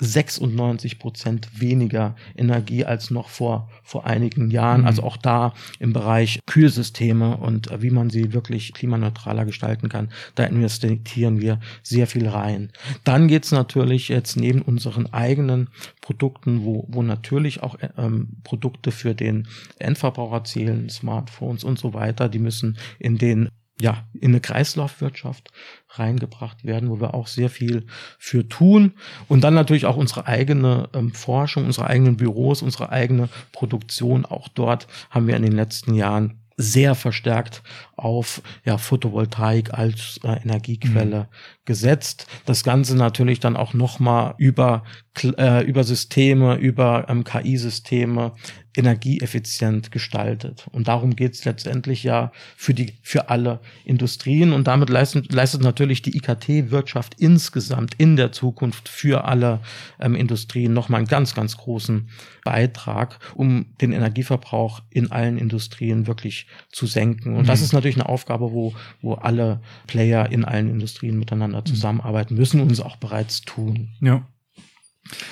96 0.00 0.92
äh, 0.92 0.96
Prozent 0.96 1.60
weniger 1.60 2.16
Energie 2.36 2.84
als 2.84 3.10
noch 3.10 3.28
vor, 3.28 3.70
vor 3.84 4.06
einigen 4.06 4.50
Jahren. 4.50 4.82
Mhm. 4.82 4.86
Also 4.86 5.02
auch 5.04 5.16
da 5.16 5.54
im 5.78 5.92
Bereich 5.92 6.40
Kühlsysteme 6.46 7.36
und 7.36 7.70
äh, 7.70 7.82
wie 7.82 7.90
man 7.90 8.10
sie 8.10 8.32
wirklich 8.32 8.72
klimaneutraler 8.72 9.44
gestalten 9.44 9.88
kann, 9.88 10.10
da 10.34 10.44
investieren 10.44 11.40
wir 11.40 11.60
sehr 11.82 12.06
viel 12.06 12.28
rein. 12.28 12.72
Dann 13.04 13.28
geht 13.28 13.44
es 13.44 13.52
natürlich 13.52 14.08
jetzt 14.08 14.36
neben 14.36 14.62
unseren 14.62 15.12
eigenen 15.12 15.68
Produkten, 16.02 16.64
wo, 16.64 16.84
wo 16.88 17.02
natürlich 17.02 17.62
auch 17.62 17.76
ähm, 17.96 18.36
Produkte 18.44 18.90
für 18.90 19.14
den 19.14 19.48
Endverbraucher 19.78 20.44
zählen, 20.44 20.90
Smartphones 20.90 21.64
und 21.64 21.78
so 21.78 21.94
weiter, 21.94 22.28
die 22.28 22.40
müssen 22.40 22.76
in 22.98 23.16
den 23.16 23.48
ja, 23.80 24.04
in 24.12 24.30
eine 24.30 24.40
Kreislaufwirtschaft 24.40 25.50
reingebracht 25.88 26.64
werden, 26.64 26.90
wo 26.90 27.00
wir 27.00 27.14
auch 27.14 27.26
sehr 27.26 27.50
viel 27.50 27.86
für 28.18 28.46
tun. 28.46 28.92
Und 29.28 29.42
dann 29.42 29.54
natürlich 29.54 29.86
auch 29.86 29.96
unsere 29.96 30.26
eigene 30.26 30.88
ähm, 30.92 31.12
Forschung, 31.12 31.64
unsere 31.64 31.88
eigenen 31.88 32.16
Büros, 32.16 32.62
unsere 32.62 32.90
eigene 32.90 33.28
Produktion. 33.50 34.24
Auch 34.24 34.48
dort 34.48 34.86
haben 35.10 35.26
wir 35.26 35.36
in 35.36 35.42
den 35.42 35.56
letzten 35.56 35.94
Jahren 35.94 36.42
sehr 36.56 36.94
verstärkt 36.94 37.62
auf 38.02 38.42
ja, 38.64 38.78
Photovoltaik 38.78 39.72
als 39.74 40.18
äh, 40.24 40.42
Energiequelle 40.42 41.20
mhm. 41.20 41.26
gesetzt. 41.64 42.26
Das 42.46 42.64
Ganze 42.64 42.96
natürlich 42.96 43.38
dann 43.38 43.56
auch 43.56 43.74
nochmal 43.74 44.34
über, 44.38 44.82
äh, 45.22 45.64
über 45.64 45.84
Systeme, 45.84 46.56
über 46.56 47.06
ähm, 47.08 47.22
KI-Systeme 47.22 48.32
energieeffizient 48.76 49.92
gestaltet. 49.92 50.66
Und 50.72 50.88
darum 50.88 51.14
geht 51.14 51.34
es 51.34 51.44
letztendlich 51.44 52.04
ja 52.04 52.32
für 52.56 52.72
die, 52.72 52.94
für 53.02 53.28
alle 53.28 53.60
Industrien. 53.84 54.52
Und 54.52 54.66
damit 54.66 54.88
leistet, 54.88 55.32
leistet 55.32 55.62
natürlich 55.62 56.00
die 56.02 56.16
IKT-Wirtschaft 56.16 57.14
insgesamt 57.18 57.94
in 57.98 58.16
der 58.16 58.32
Zukunft 58.32 58.88
für 58.88 59.24
alle 59.24 59.60
ähm, 60.00 60.14
Industrien 60.14 60.72
nochmal 60.72 60.98
einen 60.98 61.06
ganz, 61.06 61.34
ganz 61.34 61.58
großen 61.58 62.08
Beitrag, 62.44 63.18
um 63.34 63.66
den 63.80 63.92
Energieverbrauch 63.92 64.82
in 64.90 65.12
allen 65.12 65.38
Industrien 65.38 66.06
wirklich 66.06 66.46
zu 66.70 66.86
senken. 66.86 67.36
Und 67.36 67.42
mhm. 67.42 67.46
das 67.46 67.60
ist 67.60 67.72
natürlich 67.72 67.91
eine 67.96 68.08
Aufgabe, 68.08 68.52
wo, 68.52 68.74
wo 69.00 69.14
alle 69.14 69.60
Player 69.86 70.30
in 70.30 70.44
allen 70.44 70.70
Industrien 70.70 71.18
miteinander 71.18 71.60
mhm. 71.60 71.66
zusammenarbeiten 71.66 72.34
müssen 72.34 72.60
und 72.60 72.70
es 72.70 72.80
auch 72.80 72.96
bereits 72.96 73.42
tun. 73.42 73.90
Ja. 74.00 74.26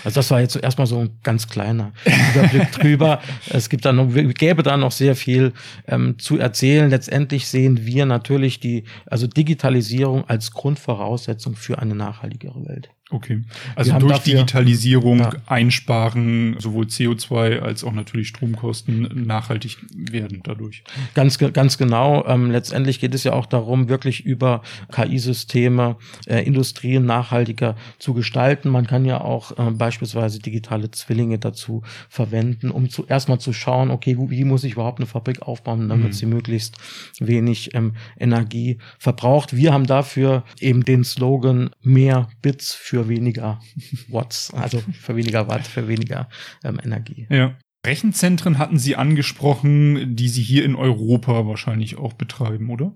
Also 0.05 0.17
das 0.17 0.31
war 0.31 0.41
jetzt 0.41 0.57
erstmal 0.57 0.87
so 0.87 0.99
ein 0.99 1.19
ganz 1.23 1.49
kleiner 1.49 1.93
Überblick 2.05 2.73
drüber. 2.81 3.21
Es 3.49 3.69
gibt 3.69 3.85
da 3.85 3.93
noch, 3.93 4.13
gäbe 4.13 4.63
da 4.63 4.77
noch 4.77 4.93
sehr 4.93 5.15
viel 5.15 5.53
ähm, 5.87 6.19
zu 6.19 6.39
erzählen. 6.39 6.91
Letztendlich 6.91 7.47
sehen 7.49 7.87
wir 7.87 8.05
natürlich 8.05 8.61
die, 8.61 8.85
also 9.07 9.27
Digitalisierung 9.27 10.29
als 10.29 10.51
Grundvoraussetzung 10.51 11.55
für 11.55 11.79
eine 11.79 11.95
nachhaltigere 11.95 12.67
Welt. 12.67 12.91
Okay. 13.13 13.43
Also 13.75 13.99
durch 13.99 14.13
dafür, 14.13 14.35
Digitalisierung 14.35 15.19
ja. 15.19 15.33
einsparen, 15.47 16.55
sowohl 16.61 16.85
CO2 16.85 17.59
als 17.59 17.83
auch 17.83 17.93
natürlich 17.93 18.29
Stromkosten 18.29 19.25
nachhaltig 19.27 19.79
werden 19.93 20.43
dadurch. 20.45 20.85
Ganz, 21.15 21.39
ganz 21.39 21.77
genau. 21.77 22.25
Ähm, 22.27 22.53
letztendlich 22.53 23.01
geht 23.01 23.15
es 23.15 23.25
ja 23.25 23.33
auch 23.33 23.47
darum, 23.47 23.89
wirklich 23.89 24.25
über 24.25 24.63
KI-Systeme 24.93 25.97
äh, 26.27 26.45
Industrien 26.45 27.05
nachhaltiger 27.05 27.75
zu 27.99 28.15
gestalten. 28.15 28.69
Man 28.69 28.87
kann 28.87 29.05
ja 29.05 29.21
auch 29.21 29.59
äh, 29.59 29.73
beispielsweise 29.73 30.39
digitale 30.39 30.93
Zwillinge 30.93 31.41
dazu 31.41 31.83
verwenden, 32.09 32.71
um 32.71 32.91
zu 32.91 33.07
erstmal 33.07 33.41
zu 33.41 33.53
schauen, 33.53 33.91
okay, 33.91 34.17
wie, 34.29 34.45
muss 34.45 34.63
ich 34.63 34.75
überhaupt 34.75 35.01
eine 35.01 35.07
Fabrik 35.07 35.43
aufbauen, 35.43 35.89
damit 35.89 36.09
mhm. 36.09 36.13
sie 36.13 36.27
möglichst 36.27 36.77
wenig 37.19 37.75
ähm, 37.75 37.95
Energie 38.19 38.79
verbraucht. 39.01 39.57
Wir 39.57 39.73
haben 39.73 39.87
dafür 39.87 40.45
eben 40.61 40.85
den 40.85 41.03
Slogan 41.03 41.71
mehr 41.83 42.29
Bits 42.41 42.73
für 42.73 43.00
für 43.01 43.09
weniger 43.09 43.61
Watts, 44.09 44.53
also 44.53 44.83
für 44.93 45.17
weniger 45.17 45.49
Watt, 45.49 45.67
für 45.67 45.89
weniger 45.89 46.29
ähm, 46.65 46.79
Energie. 46.83 47.27
Ja. 47.31 47.57
Rechenzentren 47.87 48.59
hatten 48.59 48.79
Sie 48.79 48.97
angesprochen, 48.97 50.15
die 50.15 50.29
Sie 50.29 50.43
hier 50.43 50.65
in 50.65 50.75
Europa 50.75 51.47
wahrscheinlich 51.47 51.97
auch 51.97 52.13
betreiben, 52.13 52.69
oder? 52.71 52.93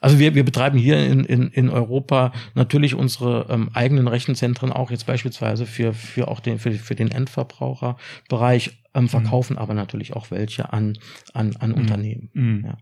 Also 0.00 0.18
wir, 0.18 0.34
wir 0.34 0.44
betreiben 0.44 0.78
hier 0.78 1.04
in, 1.04 1.24
in, 1.24 1.48
in 1.48 1.68
Europa 1.70 2.32
natürlich 2.54 2.94
unsere 2.94 3.46
ähm, 3.48 3.70
eigenen 3.72 4.06
Rechenzentren 4.06 4.70
auch 4.70 4.90
jetzt 4.90 5.06
beispielsweise 5.06 5.66
für, 5.66 5.94
für 5.94 6.28
auch 6.28 6.40
den, 6.40 6.58
für, 6.58 6.72
für 6.72 6.94
den 6.94 7.10
Endverbraucherbereich, 7.10 8.82
ähm, 8.94 9.08
verkaufen 9.08 9.54
mhm. 9.54 9.58
aber 9.58 9.74
natürlich 9.74 10.14
auch 10.14 10.30
welche 10.30 10.72
an, 10.72 10.98
an, 11.32 11.56
an 11.56 11.70
mhm. 11.70 11.76
Unternehmen. 11.76 12.30
Mhm. 12.34 12.64
Ja. 12.66 12.78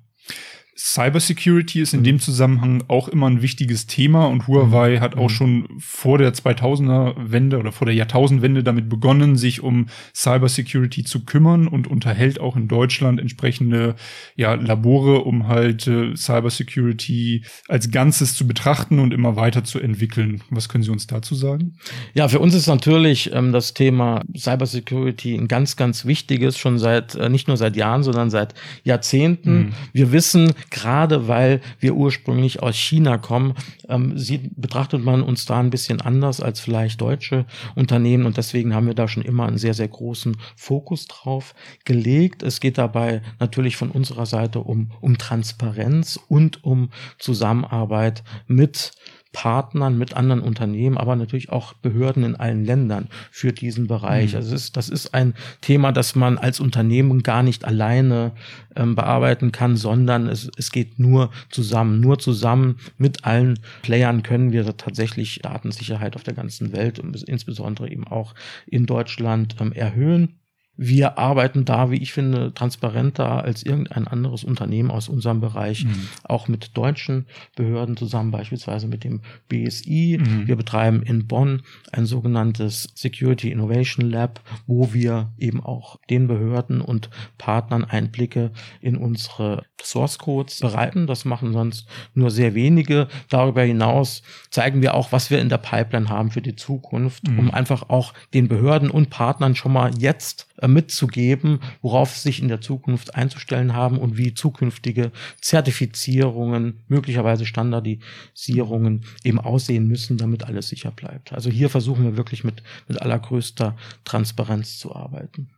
Cybersecurity 0.77 1.81
ist 1.81 1.95
in 1.95 2.01
mhm. 2.01 2.05
dem 2.05 2.21
Zusammenhang 2.21 2.85
auch 2.89 3.09
immer 3.09 3.29
ein 3.29 3.43
wichtiges 3.43 3.87
Thema 3.87 4.27
und 4.27 4.49
Huawei 4.49 4.97
mhm. 4.97 5.01
hat 5.01 5.17
auch 5.17 5.29
mhm. 5.29 5.35
schon 5.35 5.69
vor 5.79 6.19
der 6.19 6.35
2000er 6.35 7.15
Wende 7.17 7.59
oder 7.59 7.71
vor 7.71 7.87
der 7.87 7.95
Jahrtausendwende 7.95 8.65
damit 8.65 8.89
begonnen, 8.89 9.37
sich 9.37 9.63
um 9.63 9.87
Cybersecurity 10.15 11.05
zu 11.05 11.25
kümmern 11.25 11.69
und 11.69 11.87
unterhält 11.87 12.41
auch 12.41 12.57
in 12.57 12.67
Deutschland 12.67 13.21
entsprechende 13.21 13.95
ja, 14.35 14.55
Labore, 14.55 15.21
um 15.21 15.47
halt 15.47 15.87
äh, 15.87 16.17
Cybersecurity 16.17 17.45
als 17.69 17.91
Ganzes 17.91 18.35
zu 18.35 18.47
betrachten 18.47 18.99
und 18.99 19.15
immer 19.15 19.37
weiter 19.37 19.63
zu 19.63 19.79
entwickeln. 19.79 20.43
Was 20.51 20.69
können 20.69 20.83
Sie 20.83 20.91
uns 20.91 21.07
dazu 21.07 21.37
sagen? 21.37 21.77
Ja, 22.15 22.27
für 22.27 22.41
uns 22.41 22.55
ist 22.55 22.67
natürlich 22.67 23.33
ähm, 23.33 23.53
das 23.53 23.75
Thema 23.75 24.25
Cybersecurity 24.37 25.37
ein 25.37 25.47
ganz, 25.47 25.77
ganz 25.77 26.05
wichtiges, 26.05 26.59
schon 26.59 26.81
seit, 26.81 27.15
äh, 27.15 27.29
nicht 27.29 27.47
nur 27.47 27.57
seit 27.57 27.77
Jahren, 27.77 28.03
sondern 28.03 28.31
seit 28.31 28.55
Jahrzehnten. 28.83 29.57
Mhm. 29.57 29.73
Wir 29.93 30.11
wissen, 30.11 30.53
gerade 30.75 31.29
weil 31.29 31.61
wir 31.79 31.95
ursprünglich 31.95 32.61
aus 32.61 32.75
China 32.75 33.17
kommen, 33.17 33.55
ähm, 33.89 34.19
sieht, 34.19 34.51
betrachtet 34.61 35.03
man 35.03 35.23
uns 35.23 35.47
da 35.47 35.61
ein 35.61 35.71
bisschen 35.71 36.01
anders 36.01 36.41
als 36.41 36.59
vielleicht 36.59 37.01
deutsche 37.01 37.47
Unternehmen 37.77 38.27
und 38.27 38.37
deswegen 38.37 38.75
haben 38.75 38.89
wir 38.89 38.95
da 38.95 39.07
schon 39.07 39.23
immer 39.23 39.47
einen 39.47 39.57
sehr, 39.57 39.75
sehr 39.75 39.87
großen 39.87 40.37
Fokus 40.57 41.07
drauf 41.07 41.55
gelegt. 41.85 42.43
Es 42.43 42.59
geht 42.59 42.77
dabei 42.77 43.23
natürlich 43.39 43.77
von 43.77 43.93
unserer 43.93 44.27
Seite 44.27 44.59
um, 44.59 44.91
um 45.01 45.17
Transparenz 45.17 46.19
und 46.29 46.65
um 46.65 46.91
Zusammenarbeit 47.19 48.25
mit 48.49 48.91
Partnern, 49.35 49.99
mit 49.99 50.15
anderen 50.15 50.41
Unternehmen, 50.41 50.97
aber 50.97 51.17
natürlich 51.17 51.51
auch 51.51 51.75
Behörden 51.75 52.23
in 52.23 52.37
allen 52.37 52.65
Ländern 52.65 53.09
für 53.31 53.53
diesen 53.53 53.89
Bereich. 53.89 54.31
Mhm. 54.31 54.37
Also 54.37 54.55
ist, 54.55 54.77
das 54.79 54.89
ist 54.89 55.13
ein 55.13 55.35
Thema, 55.61 55.93
das 55.93 56.15
man 56.15 56.39
als 56.39 56.61
Unternehmen 56.61 57.23
gar 57.23 57.43
nicht 57.43 57.67
alleine 57.67 58.33
ähm, 58.77 58.95
bearbeiten 58.95 59.53
kann, 59.53 59.77
sondern 59.77 60.29
es, 60.29 60.51
es 60.57 60.71
geht 60.71 60.99
nur 60.99 61.31
zusammen. 61.51 62.01
Nur 62.01 62.19
zusammen 62.19 62.77
mit 62.97 63.25
allen 63.25 63.59
Playern 63.83 64.23
können 64.23 64.53
wir 64.53 64.77
tatsächlich 64.77 65.41
Datensicherheit 65.43 66.15
auf 66.15 66.23
der 66.23 66.35
ganzen 66.35 66.73
Welt 66.73 67.01
und 67.01 67.21
insbesondere 67.25 67.91
eben 67.91 68.07
auch 68.07 68.35
in 68.67 68.87
Deutschland 68.87 69.57
ähm, 69.61 69.73
erhöhen. 69.73 70.39
Wir 70.77 71.19
arbeiten 71.19 71.65
da, 71.65 71.91
wie 71.91 72.03
ich 72.03 72.13
finde, 72.13 72.53
transparenter 72.53 73.45
als 73.45 73.63
irgendein 73.63 74.09
anderes 74.09 74.43
Unternehmen 74.45 74.91
aus 74.91 75.09
unserem 75.09 75.41
Bereich, 75.41 75.85
mhm. 75.85 76.09
auch 76.25 76.49
mit 76.49 76.77
deutschen 76.77 77.27
Behörden 77.55 77.97
zusammen, 77.97 78.31
beispielsweise 78.31 78.89
mit 78.89 79.05
dem 79.05 79.21
BSI. 79.49 80.19
Mhm. 80.21 80.49
Wir 80.49 80.57
betreiben 80.57 81.03
in 81.03 81.27
Bonn 81.27 81.63
ein 81.93 82.07
sogenanntes 82.07 82.89
Security 82.95 83.51
Innovation 83.51 84.11
Lab, 84.11 84.41
wo 84.67 84.93
wir 84.93 85.33
eben 85.39 85.63
auch 85.63 86.01
den 86.11 86.27
Behörden 86.27 86.81
und 86.81 87.11
Partnern 87.39 87.85
Einblicke 87.85 88.51
in 88.81 88.97
unsere 88.97 89.65
Source 89.83 90.19
Codes 90.19 90.61
bereiten. 90.61 91.07
Das 91.07 91.25
machen 91.25 91.53
sonst 91.53 91.87
nur 92.15 92.31
sehr 92.31 92.55
wenige. 92.55 93.09
Darüber 93.29 93.63
hinaus 93.63 94.23
zeigen 94.51 94.83
wir 94.83 94.95
auch, 94.95 95.13
was 95.13 95.31
wir 95.31 95.41
in 95.41 95.49
der 95.49 95.59
Pipeline 95.59 96.09
haben 96.09 96.31
für 96.31 96.43
die 96.43 96.57
Zukunft, 96.57 97.29
mhm. 97.29 97.39
um 97.39 97.51
einfach 97.51 97.89
auch 97.91 98.13
den 98.33 98.49
Behörden 98.49 98.91
und 98.91 99.11
Partnern 99.11 99.55
schon 99.55 99.73
mal 99.73 99.93
jetzt 99.99 100.49
mitzugeben, 100.63 101.61
worauf 101.83 102.11
sie 102.11 102.23
sich 102.29 102.41
in 102.41 102.49
der 102.49 102.61
Zukunft 102.61 103.15
einzustellen 103.15 103.75
haben 103.75 103.99
und 103.99 104.17
wie 104.17 104.35
zukünftige 104.35 105.13
Zertifizierungen, 105.41 106.85
möglicherweise 106.89 107.47
Standardisierungen 107.47 109.05
eben 109.25 109.41
aussehen 109.41 109.89
müssen, 109.89 110.17
damit 110.17 110.45
alles 110.45 110.69
sicher 110.69 110.91
bleibt. 110.91 111.33
Also 111.33 111.51
hier 111.51 111.71
versuchen 111.71 112.05
wir 112.05 112.17
wirklich 112.17 112.45
mit, 112.45 112.63
mit 112.89 113.03
allergrößter 113.03 113.77
Transparenz 114.05 114.79
zu 114.79 114.95
arbeiten. 114.95 115.51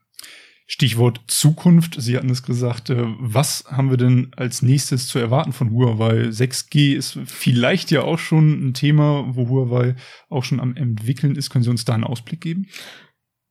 Stichwort 0.68 1.20
Zukunft. 1.28 1.94
Sie 2.00 2.16
hatten 2.16 2.30
es 2.30 2.42
gesagt. 2.42 2.90
Äh, 2.90 3.04
was 3.20 3.64
haben 3.68 3.90
wir 3.90 3.96
denn 3.96 4.32
als 4.36 4.62
nächstes 4.62 5.06
zu 5.06 5.20
erwarten 5.20 5.52
von 5.52 5.70
Huawei? 5.70 6.28
6G 6.28 6.96
ist 6.96 7.18
vielleicht 7.24 7.92
ja 7.92 8.02
auch 8.02 8.18
schon 8.18 8.68
ein 8.68 8.74
Thema, 8.74 9.26
wo 9.28 9.48
Huawei 9.48 9.94
auch 10.28 10.42
schon 10.42 10.58
am 10.58 10.74
entwickeln 10.74 11.36
ist. 11.36 11.50
Können 11.50 11.62
Sie 11.62 11.70
uns 11.70 11.84
da 11.84 11.94
einen 11.94 12.04
Ausblick 12.04 12.40
geben? 12.40 12.66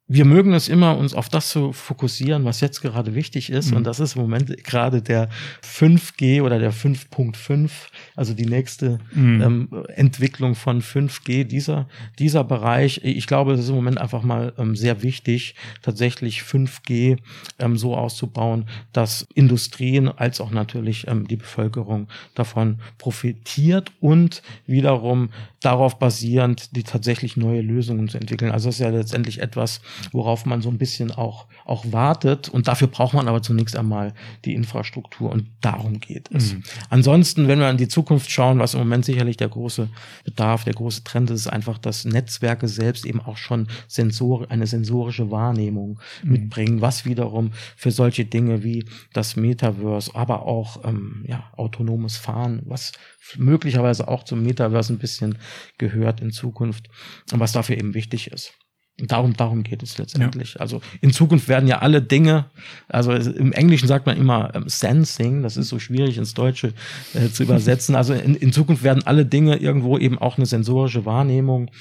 Wir 0.07 0.25
mögen 0.25 0.53
es 0.53 0.69
immer, 0.69 0.97
uns 0.97 1.15
auf 1.15 1.29
das 1.29 1.49
zu 1.49 1.73
fokussieren, 1.73 2.45
was 2.45 2.61
jetzt 2.61 2.81
gerade 2.81 3.15
wichtig 3.15 3.49
ist. 3.49 3.71
Mhm. 3.71 3.77
Und 3.77 3.83
das 3.85 3.99
ist 3.99 4.15
im 4.15 4.21
Moment 4.21 4.63
gerade 4.63 5.01
der 5.01 5.29
5G 5.63 6.43
oder 6.43 6.59
der 6.59 6.71
5.5, 6.71 7.71
also 8.15 8.35
die 8.35 8.45
nächste 8.45 8.99
mhm. 9.13 9.41
ähm, 9.41 9.85
Entwicklung 9.95 10.53
von 10.53 10.83
5G, 10.83 11.45
dieser, 11.45 11.87
dieser 12.19 12.43
Bereich. 12.43 13.01
Ich 13.03 13.25
glaube, 13.25 13.53
es 13.53 13.61
ist 13.61 13.69
im 13.69 13.75
Moment 13.75 13.99
einfach 13.99 14.21
mal 14.21 14.53
ähm, 14.59 14.75
sehr 14.75 15.01
wichtig, 15.01 15.55
tatsächlich 15.81 16.41
5G 16.41 17.17
ähm, 17.57 17.75
so 17.75 17.97
auszubauen, 17.97 18.65
dass 18.93 19.27
Industrien 19.33 20.07
als 20.07 20.39
auch 20.39 20.51
natürlich 20.51 21.07
ähm, 21.07 21.27
die 21.27 21.37
Bevölkerung 21.37 22.09
davon 22.35 22.77
profitiert 22.99 23.91
und 24.01 24.43
wiederum 24.67 25.29
darauf 25.61 25.97
basierend 25.97 26.75
die 26.75 26.83
tatsächlich 26.83 27.37
neue 27.37 27.61
Lösungen 27.61 28.07
zu 28.07 28.19
entwickeln. 28.19 28.51
Also 28.51 28.67
das 28.67 28.75
ist 28.75 28.81
ja 28.81 28.89
letztendlich 28.89 29.41
etwas, 29.41 29.81
worauf 30.11 30.45
man 30.45 30.61
so 30.61 30.69
ein 30.69 30.77
bisschen 30.77 31.11
auch, 31.11 31.47
auch 31.65 31.85
wartet. 31.91 32.49
Und 32.49 32.67
dafür 32.67 32.87
braucht 32.87 33.13
man 33.13 33.27
aber 33.27 33.41
zunächst 33.41 33.77
einmal 33.77 34.13
die 34.43 34.53
Infrastruktur. 34.55 35.31
Und 35.31 35.47
darum 35.61 35.99
geht 35.99 36.29
es. 36.31 36.53
Mhm. 36.53 36.63
Ansonsten, 36.89 37.47
wenn 37.47 37.59
wir 37.59 37.67
an 37.67 37.77
die 37.77 37.87
Zukunft 37.87 38.29
schauen, 38.29 38.59
was 38.59 38.73
im 38.73 38.81
Moment 38.81 39.05
sicherlich 39.05 39.37
der 39.37 39.49
große 39.49 39.89
Bedarf, 40.25 40.63
der 40.63 40.73
große 40.73 41.03
Trend 41.03 41.29
ist, 41.29 41.45
ist 41.45 41.47
einfach, 41.47 41.77
dass 41.77 42.05
Netzwerke 42.05 42.67
selbst 42.67 43.05
eben 43.05 43.21
auch 43.21 43.37
schon 43.37 43.67
Sensor, 43.87 44.49
eine 44.49 44.67
sensorische 44.67 45.31
Wahrnehmung 45.31 45.99
mhm. 46.23 46.31
mitbringen, 46.31 46.81
was 46.81 47.05
wiederum 47.05 47.51
für 47.75 47.91
solche 47.91 48.25
Dinge 48.25 48.63
wie 48.63 48.85
das 49.13 49.35
Metaverse, 49.35 50.15
aber 50.15 50.43
auch 50.43 50.83
ähm, 50.85 51.23
ja, 51.27 51.51
autonomes 51.55 52.17
Fahren, 52.17 52.61
was 52.65 52.91
möglicherweise 53.37 54.07
auch 54.07 54.23
zum 54.23 54.43
Metaverse 54.43 54.93
ein 54.93 54.99
bisschen 54.99 55.37
gehört 55.77 56.21
in 56.21 56.31
Zukunft 56.31 56.89
und 57.31 57.39
was 57.39 57.51
dafür 57.51 57.77
eben 57.77 57.93
wichtig 57.93 58.31
ist. 58.31 58.53
Darum, 58.97 59.35
darum 59.35 59.63
geht 59.63 59.83
es 59.83 59.97
letztendlich. 59.97 60.53
Ja. 60.53 60.61
Also 60.61 60.79
in 61.01 61.11
Zukunft 61.11 61.49
werden 61.49 61.67
ja 61.67 61.79
alle 61.79 62.01
Dinge, 62.01 62.45
also 62.87 63.11
im 63.11 63.51
Englischen 63.51 63.89
sagt 63.89 64.05
man 64.05 64.15
immer 64.15 64.55
ähm, 64.55 64.69
Sensing, 64.69 65.43
das 65.43 65.57
ist 65.57 65.67
so 65.67 65.79
schwierig 65.79 66.17
ins 66.17 66.33
Deutsche 66.33 66.73
äh, 67.13 67.27
zu 67.27 67.43
übersetzen. 67.43 67.95
Also 67.95 68.13
in, 68.13 68.35
in 68.35 68.53
Zukunft 68.53 68.83
werden 68.83 69.03
alle 69.05 69.25
Dinge 69.25 69.57
irgendwo 69.57 69.97
eben 69.97 70.17
auch 70.17 70.37
eine 70.37 70.45
sensorische 70.45 71.03
Wahrnehmung, 71.03 71.71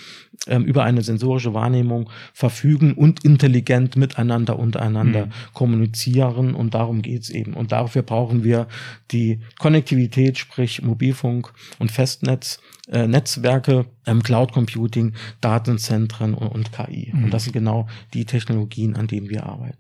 ähm, 0.49 0.65
über 0.65 0.83
eine 0.83 1.03
sensorische 1.03 1.55
Wahrnehmung 1.55 2.11
verfügen 2.33 2.95
und 2.95 3.25
intelligent 3.25 3.95
miteinander 3.95 4.59
untereinander 4.59 5.27
mhm. 5.27 5.33
kommunizieren. 5.53 6.57
Und 6.57 6.75
darum 6.75 7.01
geht's 7.01 7.31
eben. 7.31 7.55
Und 7.55 7.71
dafür 7.71 8.03
brauchen 8.03 8.43
wir 8.43 8.67
die 9.13 9.39
Konnektivität, 9.61 10.37
sprich 10.37 10.83
Mobilfunk 10.83 11.53
und 11.79 11.93
Festnetz 11.93 12.59
äh, 12.91 13.07
Netzwerke, 13.07 13.87
ähm, 14.07 14.23
Cloud 14.23 14.53
Computing, 14.53 15.13
Datenzentren 15.41 16.35
und, 16.35 16.49
und 16.49 16.73
KI. 16.73 17.11
Mhm. 17.13 17.25
Und 17.25 17.35
das 17.35 17.45
sind 17.45 17.53
genau 17.53 17.87
die 18.13 18.25
Technologien, 18.25 18.97
an 18.97 19.07
denen 19.07 19.29
wir 19.29 19.45
arbeiten. 19.47 19.79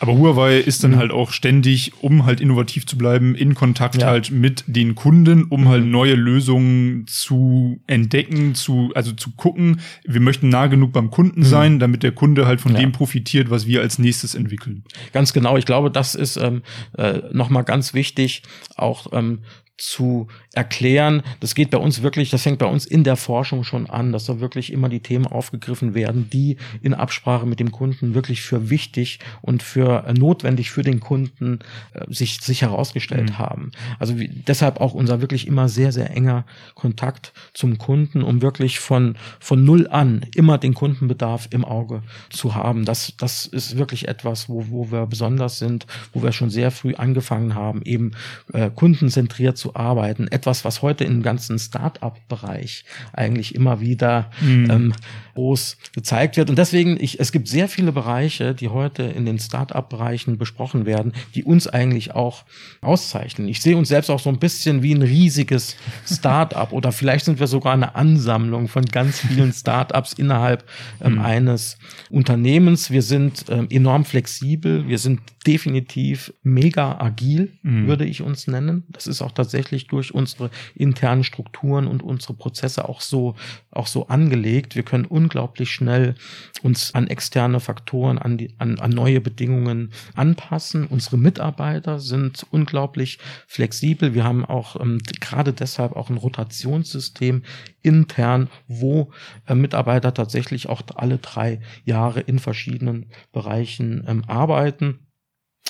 Aber 0.00 0.18
Huawei 0.18 0.58
ist 0.58 0.82
dann 0.82 0.92
mhm. 0.92 0.96
halt 0.96 1.12
auch 1.12 1.30
ständig, 1.30 1.92
um 2.00 2.26
halt 2.26 2.40
innovativ 2.40 2.86
zu 2.86 2.98
bleiben, 2.98 3.36
in 3.36 3.54
Kontakt 3.54 4.00
ja. 4.00 4.08
halt 4.08 4.32
mit 4.32 4.64
den 4.66 4.96
Kunden, 4.96 5.44
um 5.44 5.68
halt 5.68 5.82
mhm. 5.82 5.84
halt 5.84 5.92
neue 5.92 6.14
Lösungen 6.14 7.06
zu 7.06 7.80
entdecken, 7.86 8.56
zu, 8.56 8.90
also 8.96 9.12
zu 9.12 9.30
gucken. 9.36 9.80
Wir 10.04 10.20
möchten 10.20 10.48
nah 10.48 10.66
genug 10.66 10.92
beim 10.92 11.10
Kunden 11.10 11.40
mhm. 11.40 11.44
sein, 11.44 11.78
damit 11.78 12.02
der 12.02 12.12
Kunde 12.12 12.46
halt 12.46 12.60
von 12.60 12.72
ja. 12.72 12.80
dem 12.80 12.90
profitiert, 12.90 13.50
was 13.50 13.66
wir 13.66 13.80
als 13.80 14.00
nächstes 14.00 14.34
entwickeln. 14.34 14.82
Ganz 15.12 15.32
genau. 15.32 15.56
Ich 15.56 15.66
glaube, 15.66 15.90
das 15.90 16.16
ist 16.16 16.36
ähm, 16.36 16.62
äh, 16.98 17.20
nochmal 17.32 17.62
ganz 17.62 17.94
wichtig, 17.94 18.42
auch 18.74 19.06
ähm, 19.12 19.42
zu 19.78 20.28
erklären. 20.52 21.22
Das 21.40 21.54
geht 21.54 21.70
bei 21.70 21.78
uns 21.78 22.02
wirklich, 22.02 22.30
das 22.30 22.42
fängt 22.42 22.58
bei 22.58 22.66
uns 22.66 22.84
in 22.84 23.04
der 23.04 23.16
Forschung 23.16 23.64
schon 23.64 23.88
an, 23.88 24.12
dass 24.12 24.26
da 24.26 24.40
wirklich 24.40 24.72
immer 24.72 24.88
die 24.88 25.00
Themen 25.00 25.26
aufgegriffen 25.26 25.94
werden, 25.94 26.28
die 26.30 26.56
in 26.82 26.94
Absprache 26.94 27.46
mit 27.46 27.60
dem 27.60 27.72
Kunden 27.72 28.14
wirklich 28.14 28.42
für 28.42 28.68
wichtig 28.68 29.18
und 29.40 29.62
für 29.62 30.04
äh, 30.06 30.12
notwendig 30.12 30.70
für 30.70 30.82
den 30.82 31.00
Kunden 31.00 31.60
äh, 31.94 32.04
sich, 32.12 32.40
sich 32.40 32.62
herausgestellt 32.62 33.30
mhm. 33.30 33.38
haben. 33.38 33.70
Also 33.98 34.18
wie, 34.18 34.28
deshalb 34.28 34.80
auch 34.80 34.94
unser 34.94 35.20
wirklich 35.20 35.46
immer 35.46 35.68
sehr, 35.68 35.92
sehr 35.92 36.10
enger 36.10 36.44
Kontakt 36.74 37.32
zum 37.54 37.78
Kunden, 37.78 38.22
um 38.22 38.42
wirklich 38.42 38.78
von, 38.78 39.16
von 39.40 39.64
null 39.64 39.88
an 39.88 40.26
immer 40.34 40.58
den 40.58 40.74
Kundenbedarf 40.74 41.48
im 41.50 41.64
Auge 41.64 42.02
zu 42.30 42.54
haben. 42.54 42.84
Das, 42.84 43.14
das 43.16 43.46
ist 43.46 43.78
wirklich 43.78 44.08
etwas, 44.08 44.48
wo, 44.48 44.66
wo 44.68 44.90
wir 44.90 45.06
besonders 45.06 45.58
sind, 45.58 45.86
wo 46.12 46.22
wir 46.22 46.32
schon 46.32 46.50
sehr 46.50 46.70
früh 46.70 46.94
angefangen 46.94 47.54
haben, 47.54 47.82
eben 47.82 48.12
äh, 48.52 48.70
kundenzentriert 48.70 49.56
zu 49.56 49.74
arbeiten. 49.74 50.28
Etwas, 50.42 50.64
was 50.64 50.82
heute 50.82 51.04
im 51.04 51.22
ganzen 51.22 51.56
Start-up-Bereich 51.56 52.84
eigentlich 53.12 53.54
immer 53.54 53.78
wieder 53.78 54.28
mhm. 54.40 54.70
ähm, 54.72 54.94
groß 55.34 55.76
gezeigt 55.94 56.36
wird. 56.36 56.50
Und 56.50 56.56
deswegen, 56.56 56.98
ich, 57.00 57.20
es 57.20 57.32
gibt 57.32 57.48
sehr 57.48 57.68
viele 57.68 57.92
Bereiche, 57.92 58.54
die 58.54 58.68
heute 58.68 59.02
in 59.02 59.24
den 59.24 59.38
Start-up-Bereichen 59.38 60.38
besprochen 60.38 60.86
werden, 60.86 61.12
die 61.34 61.44
uns 61.44 61.66
eigentlich 61.66 62.14
auch 62.14 62.44
auszeichnen. 62.80 63.48
Ich 63.48 63.60
sehe 63.60 63.76
uns 63.76 63.88
selbst 63.88 64.10
auch 64.10 64.20
so 64.20 64.30
ein 64.30 64.38
bisschen 64.38 64.82
wie 64.82 64.94
ein 64.94 65.02
riesiges 65.02 65.76
Start-up 66.10 66.72
oder 66.72 66.92
vielleicht 66.92 67.24
sind 67.24 67.40
wir 67.40 67.46
sogar 67.46 67.72
eine 67.72 67.94
Ansammlung 67.94 68.68
von 68.68 68.84
ganz 68.84 69.20
vielen 69.20 69.52
Start-ups 69.52 70.12
innerhalb 70.12 70.64
ähm, 71.00 71.14
mhm. 71.14 71.20
eines 71.20 71.78
Unternehmens. 72.10 72.90
Wir 72.90 73.02
sind 73.02 73.46
ähm, 73.48 73.68
enorm 73.70 74.04
flexibel. 74.04 74.88
Wir 74.88 74.98
sind 74.98 75.20
definitiv 75.46 76.32
mega 76.42 77.00
agil, 77.00 77.52
mhm. 77.62 77.86
würde 77.86 78.04
ich 78.04 78.22
uns 78.22 78.46
nennen. 78.46 78.84
Das 78.90 79.06
ist 79.06 79.22
auch 79.22 79.32
tatsächlich 79.32 79.86
durch 79.88 80.14
unsere 80.14 80.50
internen 80.74 81.24
Strukturen 81.24 81.86
und 81.86 82.02
unsere 82.02 82.34
Prozesse 82.34 82.88
auch 82.88 83.00
so, 83.00 83.34
auch 83.72 83.86
so 83.86 84.08
angelegt. 84.08 84.76
Wir 84.76 84.82
können 84.82 85.04
unglaublich 85.04 85.70
schnell 85.70 86.14
uns 86.62 86.94
an 86.94 87.08
externe 87.08 87.58
Faktoren, 87.60 88.18
an, 88.18 88.38
die, 88.38 88.54
an, 88.58 88.78
an 88.78 88.90
neue 88.90 89.20
Bedingungen 89.20 89.92
anpassen. 90.14 90.86
Unsere 90.86 91.18
Mitarbeiter 91.18 91.98
sind 91.98 92.46
unglaublich 92.50 93.18
flexibel. 93.46 94.14
Wir 94.14 94.24
haben 94.24 94.44
auch 94.44 94.80
ähm, 94.80 94.98
gerade 95.20 95.52
deshalb 95.52 95.96
auch 95.96 96.10
ein 96.10 96.16
Rotationssystem 96.16 97.42
intern, 97.82 98.48
wo 98.68 99.10
äh, 99.46 99.54
Mitarbeiter 99.54 100.14
tatsächlich 100.14 100.68
auch 100.68 100.82
alle 100.94 101.18
drei 101.18 101.60
Jahre 101.84 102.20
in 102.20 102.38
verschiedenen 102.38 103.06
Bereichen 103.32 104.04
ähm, 104.06 104.24
arbeiten. 104.26 105.00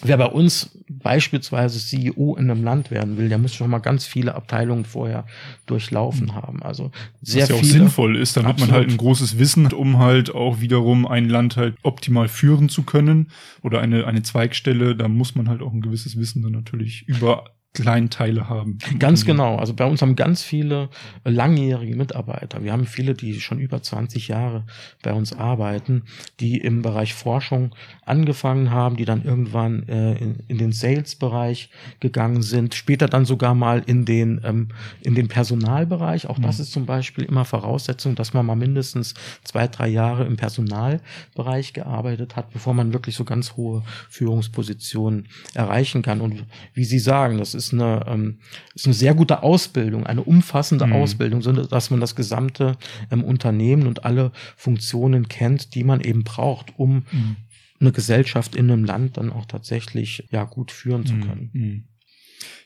Wer 0.04 0.16
bei 0.16 0.26
uns 0.26 0.78
beispielsweise 0.88 1.78
CEO 1.78 2.34
in 2.36 2.50
einem 2.50 2.64
Land 2.64 2.90
werden 2.90 3.16
will, 3.18 3.28
der 3.28 3.38
muss 3.38 3.54
schon 3.54 3.70
mal 3.70 3.78
ganz 3.78 4.04
viele 4.04 4.34
Abteilungen 4.34 4.84
vorher 4.84 5.26
durchlaufen 5.66 6.28
mhm. 6.28 6.34
haben. 6.34 6.62
Also 6.62 6.90
sehr 7.20 7.42
Was 7.42 7.48
ja 7.50 7.54
auch 7.56 7.60
viele, 7.60 7.72
sinnvoll 7.72 8.16
ist, 8.16 8.36
damit 8.36 8.50
absolut. 8.50 8.70
man 8.70 8.80
halt 8.80 8.90
ein 8.90 8.96
großes 8.96 9.38
Wissen 9.38 9.66
hat, 9.66 9.74
um 9.74 9.98
halt 9.98 10.34
auch 10.34 10.60
wiederum 10.60 11.06
ein 11.06 11.28
Land 11.28 11.56
halt 11.56 11.76
optimal 11.82 12.28
führen 12.28 12.68
zu 12.68 12.82
können 12.82 13.30
oder 13.62 13.80
eine, 13.80 14.06
eine 14.06 14.22
Zweigstelle, 14.22 14.96
da 14.96 15.08
muss 15.08 15.34
man 15.34 15.48
halt 15.48 15.62
auch 15.62 15.72
ein 15.72 15.82
gewisses 15.82 16.18
Wissen 16.18 16.42
dann 16.42 16.52
natürlich 16.52 17.06
über 17.06 17.44
Kleinteile 17.74 18.50
haben. 18.50 18.76
Ganz 18.98 19.24
genau. 19.24 19.56
Also 19.56 19.72
bei 19.72 19.86
uns 19.86 20.02
haben 20.02 20.14
ganz 20.14 20.42
viele 20.42 20.90
langjährige 21.24 21.96
Mitarbeiter. 21.96 22.62
Wir 22.62 22.72
haben 22.72 22.84
viele, 22.84 23.14
die 23.14 23.40
schon 23.40 23.60
über 23.60 23.82
20 23.82 24.28
Jahre 24.28 24.64
bei 25.02 25.14
uns 25.14 25.32
arbeiten, 25.32 26.02
die 26.38 26.58
im 26.58 26.82
Bereich 26.82 27.14
Forschung 27.14 27.74
angefangen 28.04 28.70
haben, 28.70 28.96
die 28.96 29.06
dann 29.06 29.24
irgendwann 29.24 29.88
äh, 29.88 30.12
in, 30.18 30.40
in, 30.48 30.58
den 30.58 30.72
Sales-Bereich 30.72 31.70
gegangen 32.00 32.42
sind, 32.42 32.74
später 32.74 33.06
dann 33.06 33.24
sogar 33.24 33.54
mal 33.54 33.82
in 33.86 34.04
den, 34.04 34.42
ähm, 34.44 34.68
in 35.02 35.14
den 35.14 35.28
Personalbereich. 35.28 36.26
Auch 36.26 36.36
mhm. 36.36 36.42
das 36.42 36.60
ist 36.60 36.72
zum 36.72 36.84
Beispiel 36.84 37.24
immer 37.24 37.46
Voraussetzung, 37.46 38.16
dass 38.16 38.34
man 38.34 38.44
mal 38.44 38.54
mindestens 38.54 39.14
zwei, 39.44 39.66
drei 39.66 39.88
Jahre 39.88 40.26
im 40.26 40.36
Personalbereich 40.36 41.72
gearbeitet 41.72 42.36
hat, 42.36 42.52
bevor 42.52 42.74
man 42.74 42.92
wirklich 42.92 43.16
so 43.16 43.24
ganz 43.24 43.56
hohe 43.56 43.82
Führungspositionen 44.10 45.28
erreichen 45.54 46.02
kann. 46.02 46.20
Und 46.20 46.44
wie 46.74 46.84
Sie 46.84 46.98
sagen, 46.98 47.38
das 47.38 47.54
ist 47.54 47.61
ist 47.62 47.72
eine, 47.72 48.04
ähm, 48.06 48.38
ist 48.74 48.86
eine 48.86 48.94
sehr 48.94 49.14
gute 49.14 49.42
Ausbildung, 49.42 50.06
eine 50.06 50.22
umfassende 50.22 50.86
mhm. 50.86 50.94
Ausbildung, 50.94 51.42
so 51.42 51.52
dass 51.52 51.90
man 51.90 52.00
das 52.00 52.16
gesamte 52.16 52.76
ähm, 53.10 53.24
Unternehmen 53.24 53.86
und 53.86 54.04
alle 54.04 54.32
Funktionen 54.56 55.28
kennt, 55.28 55.74
die 55.74 55.84
man 55.84 56.00
eben 56.00 56.24
braucht, 56.24 56.78
um 56.78 57.04
mhm. 57.12 57.36
eine 57.80 57.92
Gesellschaft 57.92 58.56
in 58.56 58.70
einem 58.70 58.84
Land 58.84 59.16
dann 59.16 59.30
auch 59.30 59.46
tatsächlich 59.46 60.28
ja 60.30 60.44
gut 60.44 60.72
führen 60.72 61.06
zu 61.06 61.14
mhm. 61.14 61.20
können. 61.20 61.50
Mhm. 61.52 61.84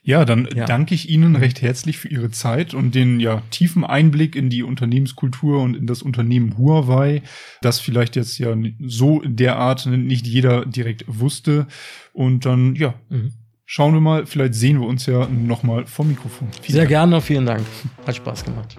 Ja, 0.02 0.24
dann 0.24 0.48
ja. 0.54 0.66
danke 0.66 0.94
ich 0.94 1.10
Ihnen 1.10 1.34
recht 1.34 1.62
herzlich 1.62 1.98
für 1.98 2.08
Ihre 2.08 2.30
Zeit 2.30 2.74
und 2.74 2.94
den 2.94 3.18
ja 3.18 3.42
tiefen 3.50 3.84
Einblick 3.84 4.36
in 4.36 4.48
die 4.50 4.62
Unternehmenskultur 4.62 5.60
und 5.60 5.76
in 5.76 5.88
das 5.88 6.00
Unternehmen 6.00 6.56
Huawei, 6.56 7.22
das 7.60 7.80
vielleicht 7.80 8.14
jetzt 8.14 8.38
ja 8.38 8.56
so 8.80 9.20
derart 9.24 9.86
nicht 9.86 10.26
jeder 10.26 10.64
direkt 10.64 11.04
wusste. 11.08 11.66
Und 12.12 12.46
dann 12.46 12.76
ja. 12.76 12.94
Mhm 13.10 13.32
schauen 13.66 13.92
wir 13.92 14.00
mal, 14.00 14.24
vielleicht 14.26 14.54
sehen 14.54 14.80
wir 14.80 14.86
uns 14.86 15.06
ja 15.06 15.26
nochmal 15.28 15.86
vom 15.86 16.08
Mikrofon. 16.08 16.48
Vielen 16.62 16.72
Sehr 16.72 16.82
Dank. 16.82 16.88
gerne, 16.88 17.20
vielen 17.20 17.46
Dank. 17.46 17.66
Hat 18.06 18.16
Spaß 18.16 18.44
gemacht. 18.44 18.76